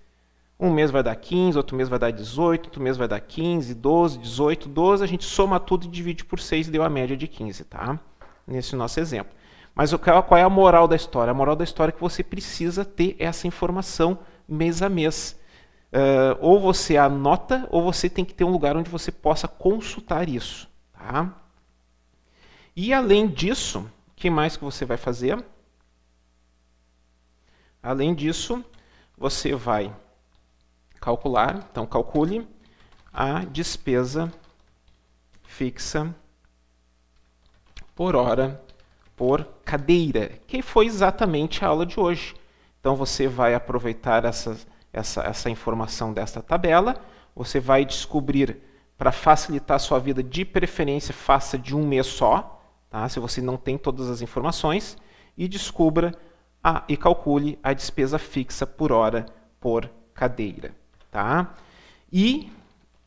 Um 0.60 0.72
mês 0.72 0.92
vai 0.92 1.04
dar 1.04 1.16
15, 1.16 1.58
outro 1.58 1.76
mês 1.76 1.90
vai 1.90 2.00
dar 2.00 2.12
18, 2.12 2.66
outro 2.66 2.82
mês 2.82 2.96
vai 2.96 3.08
dar 3.08 3.20
15, 3.20 3.74
12, 3.74 4.18
18, 4.20 4.70
12. 4.70 5.04
A 5.04 5.08
gente 5.08 5.26
soma 5.26 5.60
tudo 5.60 5.86
e 5.86 5.90
divide 5.90 6.24
por 6.24 6.40
6 6.40 6.68
e 6.68 6.72
deu 6.72 6.84
a 6.84 6.90
média 6.90 7.18
de 7.18 7.28
15, 7.28 7.66
tá? 7.66 8.00
Nesse 8.48 8.76
nosso 8.76 9.00
exemplo. 9.00 9.34
Mas 9.76 9.94
qual 9.94 10.38
é 10.38 10.44
a 10.44 10.50
moral 10.50 10.88
da 10.88 10.96
história? 10.96 11.32
A 11.32 11.34
moral 11.34 11.56
da 11.56 11.64
história 11.64 11.90
é 11.90 11.94
que 11.94 12.00
você 12.00 12.24
precisa 12.24 12.86
ter 12.86 13.16
essa 13.18 13.48
informação 13.48 14.20
mês 14.48 14.82
a 14.82 14.90
mês. 14.90 15.40
Uh, 15.92 16.38
ou 16.40 16.60
você 16.60 16.98
anota, 16.98 17.68
ou 17.70 17.84
você 17.84 18.10
tem 18.10 18.26
que 18.26 18.34
ter 18.34 18.44
um 18.44 18.52
lugar 18.52 18.76
onde 18.78 18.90
você 18.90 19.12
possa 19.12 19.48
consultar 19.48 20.30
isso. 20.30 20.70
Tá? 20.94 21.34
E 22.76 22.94
além 22.94 23.28
disso, 23.28 23.80
o 23.80 24.16
que 24.16 24.30
mais 24.30 24.56
que 24.58 24.64
você 24.64 24.86
vai 24.86 24.98
fazer? 24.98 25.44
Além 27.84 28.16
disso, 28.16 28.64
você 29.18 29.54
vai 29.54 29.94
calcular, 31.02 31.68
então 31.70 31.86
calcule 31.86 32.48
a 33.12 33.40
despesa 33.44 34.34
fixa 35.44 36.16
por 37.94 38.16
hora 38.16 38.64
por 39.16 39.46
cadeira, 39.64 40.40
que 40.48 40.62
foi 40.64 40.88
exatamente 40.88 41.64
a 41.64 41.68
aula 41.68 41.86
de 41.86 42.00
hoje. 42.00 42.34
Então 42.80 42.96
você 42.96 43.28
vai 43.28 43.54
aproveitar 43.54 44.26
essas 44.26 44.66
essa, 44.94 45.24
essa 45.24 45.50
informação 45.50 46.14
desta 46.14 46.42
tabela. 46.42 46.96
Você 47.36 47.60
vai 47.60 47.84
descobrir, 47.84 48.62
para 48.96 49.12
facilitar 49.12 49.76
a 49.76 49.80
sua 49.80 50.00
vida, 50.00 50.22
de 50.22 50.46
preferência, 50.46 51.14
faça 51.14 51.58
de 51.58 51.76
um 51.76 51.86
mês 51.86 52.06
só, 52.06 52.62
tá? 52.90 53.10
se 53.10 53.20
você 53.20 53.42
não 53.42 53.58
tem 53.58 53.78
todas 53.78 54.08
as 54.10 54.22
informações, 54.22 54.96
e 55.36 55.48
descubra 55.48 56.14
a, 56.64 56.84
e 56.88 56.96
calcule 56.96 57.60
a 57.62 57.74
despesa 57.74 58.18
fixa 58.18 58.66
por 58.66 58.92
hora 58.92 59.26
por 59.60 59.90
cadeira. 60.14 60.74
Tá? 61.12 61.54
E, 62.12 62.52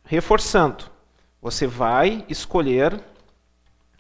reforçando, 0.05 0.85
você 1.41 1.67
vai 1.67 2.25
escolher 2.29 3.03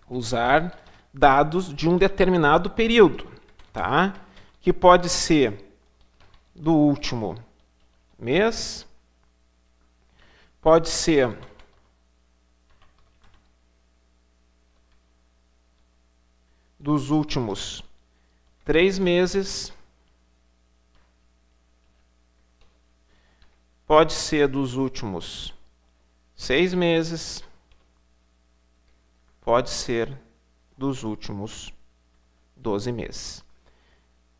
usar 0.09 0.79
dados 1.12 1.73
de 1.73 1.88
um 1.88 1.97
determinado 1.97 2.71
período, 2.71 3.27
tá? 3.73 4.14
que 4.61 4.73
pode 4.73 5.09
ser 5.09 5.64
do 6.55 6.75
último 6.75 7.37
mês. 8.19 8.87
Pode 10.61 10.88
ser 10.88 11.38
dos 16.79 17.11
últimos 17.11 17.86
três 18.67 18.99
meses. 18.99 19.73
Pode 23.87 24.13
ser 24.13 24.49
dos 24.49 24.75
últimos 24.75 25.55
seis 26.35 26.75
meses. 26.75 27.45
Pode 29.41 29.71
ser 29.71 30.19
dos 30.77 31.05
últimos 31.05 31.73
12 32.57 32.91
meses. 32.91 33.45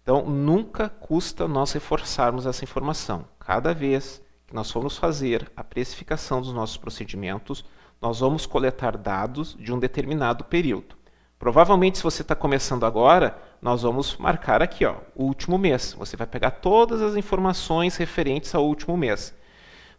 Então, 0.03 0.27
nunca 0.27 0.89
custa 0.89 1.47
nós 1.47 1.71
reforçarmos 1.71 2.47
essa 2.47 2.65
informação. 2.65 3.29
Cada 3.39 3.73
vez 3.73 4.21
que 4.49 4.55
nós 4.55 4.69
formos 4.73 4.99
fazer 4.99 5.51
a 5.57 5.63
precificação 5.63 6.41
dos 6.41 6.53
nossos 6.53 6.77
procedimentos, 6.77 7.65
nós 8.03 8.19
vamos 8.19 8.45
coletar 8.45 8.97
dados 8.97 9.57
de 9.57 9.73
um 9.73 9.79
determinado 9.79 10.45
período. 10.45 10.96
Provavelmente, 11.39 11.99
se 11.99 12.05
você 12.05 12.23
está 12.23 12.35
começando 12.35 12.87
agora, 12.87 13.37
nós 13.61 13.83
vamos 13.83 14.17
marcar 14.17 14.63
aqui, 14.63 14.85
ó, 14.87 14.97
o 15.15 15.25
último 15.25 15.59
mês. 15.59 15.95
Você 15.99 16.17
vai 16.17 16.27
pegar 16.27 16.51
todas 16.53 17.03
as 17.03 17.15
informações 17.15 17.97
referentes 17.97 18.55
ao 18.55 18.65
último 18.65 18.97
mês. 18.97 19.35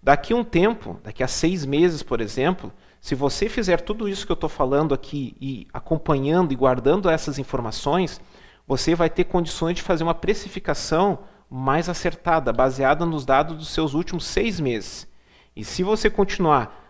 Daqui 0.01 0.33
um 0.33 0.43
tempo, 0.43 0.99
daqui 1.03 1.23
a 1.23 1.27
seis 1.27 1.65
meses, 1.65 2.01
por 2.01 2.21
exemplo, 2.21 2.71
Se 2.99 3.15
você 3.15 3.47
fizer 3.47 3.81
tudo 3.81 4.09
isso 4.09 4.25
que 4.25 4.31
eu 4.31 4.35
estou 4.35 4.49
falando 4.49 4.93
aqui 4.93 5.35
e 5.39 5.67
acompanhando 5.73 6.51
e 6.51 6.55
guardando 6.55 7.09
essas 7.09 7.39
informações, 7.39 8.19
você 8.65 8.95
vai 8.95 9.09
ter 9.09 9.25
condições 9.25 9.75
de 9.75 9.81
fazer 9.81 10.03
uma 10.03 10.15
precificação 10.15 11.19
mais 11.49 11.87
acertada, 11.87 12.51
baseada 12.51 13.05
nos 13.05 13.25
dados 13.25 13.57
dos 13.57 13.69
seus 13.69 13.93
últimos 13.93 14.25
seis 14.25 14.59
meses. 14.59 15.07
E 15.55 15.63
se 15.63 15.83
você 15.83 16.09
continuar 16.09 16.85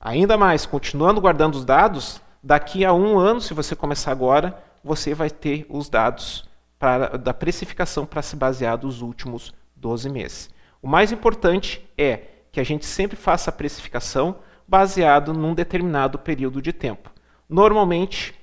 ainda 0.00 0.36
mais, 0.36 0.66
continuando 0.66 1.20
guardando 1.20 1.54
os 1.54 1.64
dados, 1.64 2.20
daqui 2.42 2.84
a 2.84 2.92
um 2.92 3.18
ano, 3.18 3.40
se 3.40 3.54
você 3.54 3.76
começar 3.76 4.10
agora, 4.10 4.62
você 4.82 5.14
vai 5.14 5.30
ter 5.30 5.64
os 5.68 5.88
dados 5.88 6.48
para, 6.78 7.16
da 7.16 7.32
precificação 7.32 8.04
para 8.04 8.22
se 8.22 8.34
basear 8.34 8.76
dos 8.76 9.00
últimos 9.00 9.54
12 9.76 10.08
meses. 10.08 10.50
O 10.82 10.88
mais 10.88 11.12
importante 11.12 11.88
é 11.96 12.22
que 12.50 12.58
a 12.58 12.64
gente 12.64 12.84
sempre 12.84 13.16
faça 13.16 13.50
a 13.50 13.52
precificação 13.52 14.36
baseado 14.66 15.32
num 15.32 15.54
determinado 15.54 16.18
período 16.18 16.60
de 16.60 16.72
tempo. 16.72 17.10
Normalmente, 17.48 18.34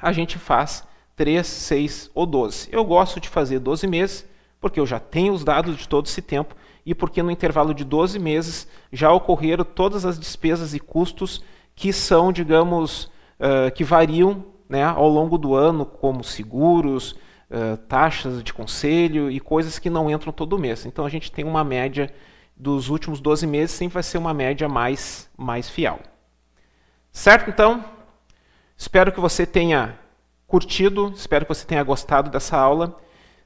a 0.00 0.12
gente 0.12 0.38
faz 0.38 0.84
3, 1.16 1.46
6 1.46 2.10
ou 2.14 2.26
12. 2.26 2.68
Eu 2.70 2.84
gosto 2.84 3.18
de 3.18 3.28
fazer 3.28 3.58
12 3.58 3.86
meses, 3.86 4.28
porque 4.60 4.78
eu 4.78 4.86
já 4.86 5.00
tenho 5.00 5.32
os 5.32 5.42
dados 5.42 5.76
de 5.76 5.88
todo 5.88 6.06
esse 6.06 6.22
tempo 6.22 6.54
e 6.84 6.94
porque 6.94 7.22
no 7.22 7.30
intervalo 7.30 7.74
de 7.74 7.84
12 7.84 8.18
meses 8.18 8.68
já 8.92 9.10
ocorreram 9.10 9.64
todas 9.64 10.04
as 10.04 10.18
despesas 10.18 10.72
e 10.74 10.78
custos 10.78 11.42
que 11.74 11.92
são, 11.92 12.32
digamos, 12.32 13.10
uh, 13.40 13.70
que 13.74 13.84
variam 13.84 14.44
né, 14.68 14.84
ao 14.84 15.08
longo 15.08 15.38
do 15.38 15.54
ano, 15.54 15.86
como 15.86 16.24
seguros, 16.24 17.12
uh, 17.50 17.76
taxas 17.88 18.42
de 18.42 18.52
conselho 18.52 19.30
e 19.30 19.40
coisas 19.40 19.78
que 19.78 19.90
não 19.90 20.10
entram 20.10 20.32
todo 20.32 20.58
mês. 20.58 20.86
Então 20.86 21.04
a 21.04 21.08
gente 21.08 21.30
tem 21.30 21.44
uma 21.44 21.64
média 21.64 22.12
dos 22.56 22.88
últimos 22.88 23.20
12 23.20 23.46
meses, 23.46 23.70
sempre 23.72 23.94
vai 23.94 24.02
ser 24.02 24.18
uma 24.18 24.32
média 24.32 24.68
mais, 24.68 25.30
mais 25.36 25.68
fiel. 25.68 26.00
Certo, 27.12 27.50
então? 27.50 27.84
Espero 28.76 29.12
que 29.12 29.20
você 29.20 29.46
tenha 29.46 29.98
curtido, 30.46 31.12
espero 31.14 31.44
que 31.44 31.54
você 31.54 31.66
tenha 31.66 31.82
gostado 31.82 32.30
dessa 32.30 32.56
aula. 32.56 32.96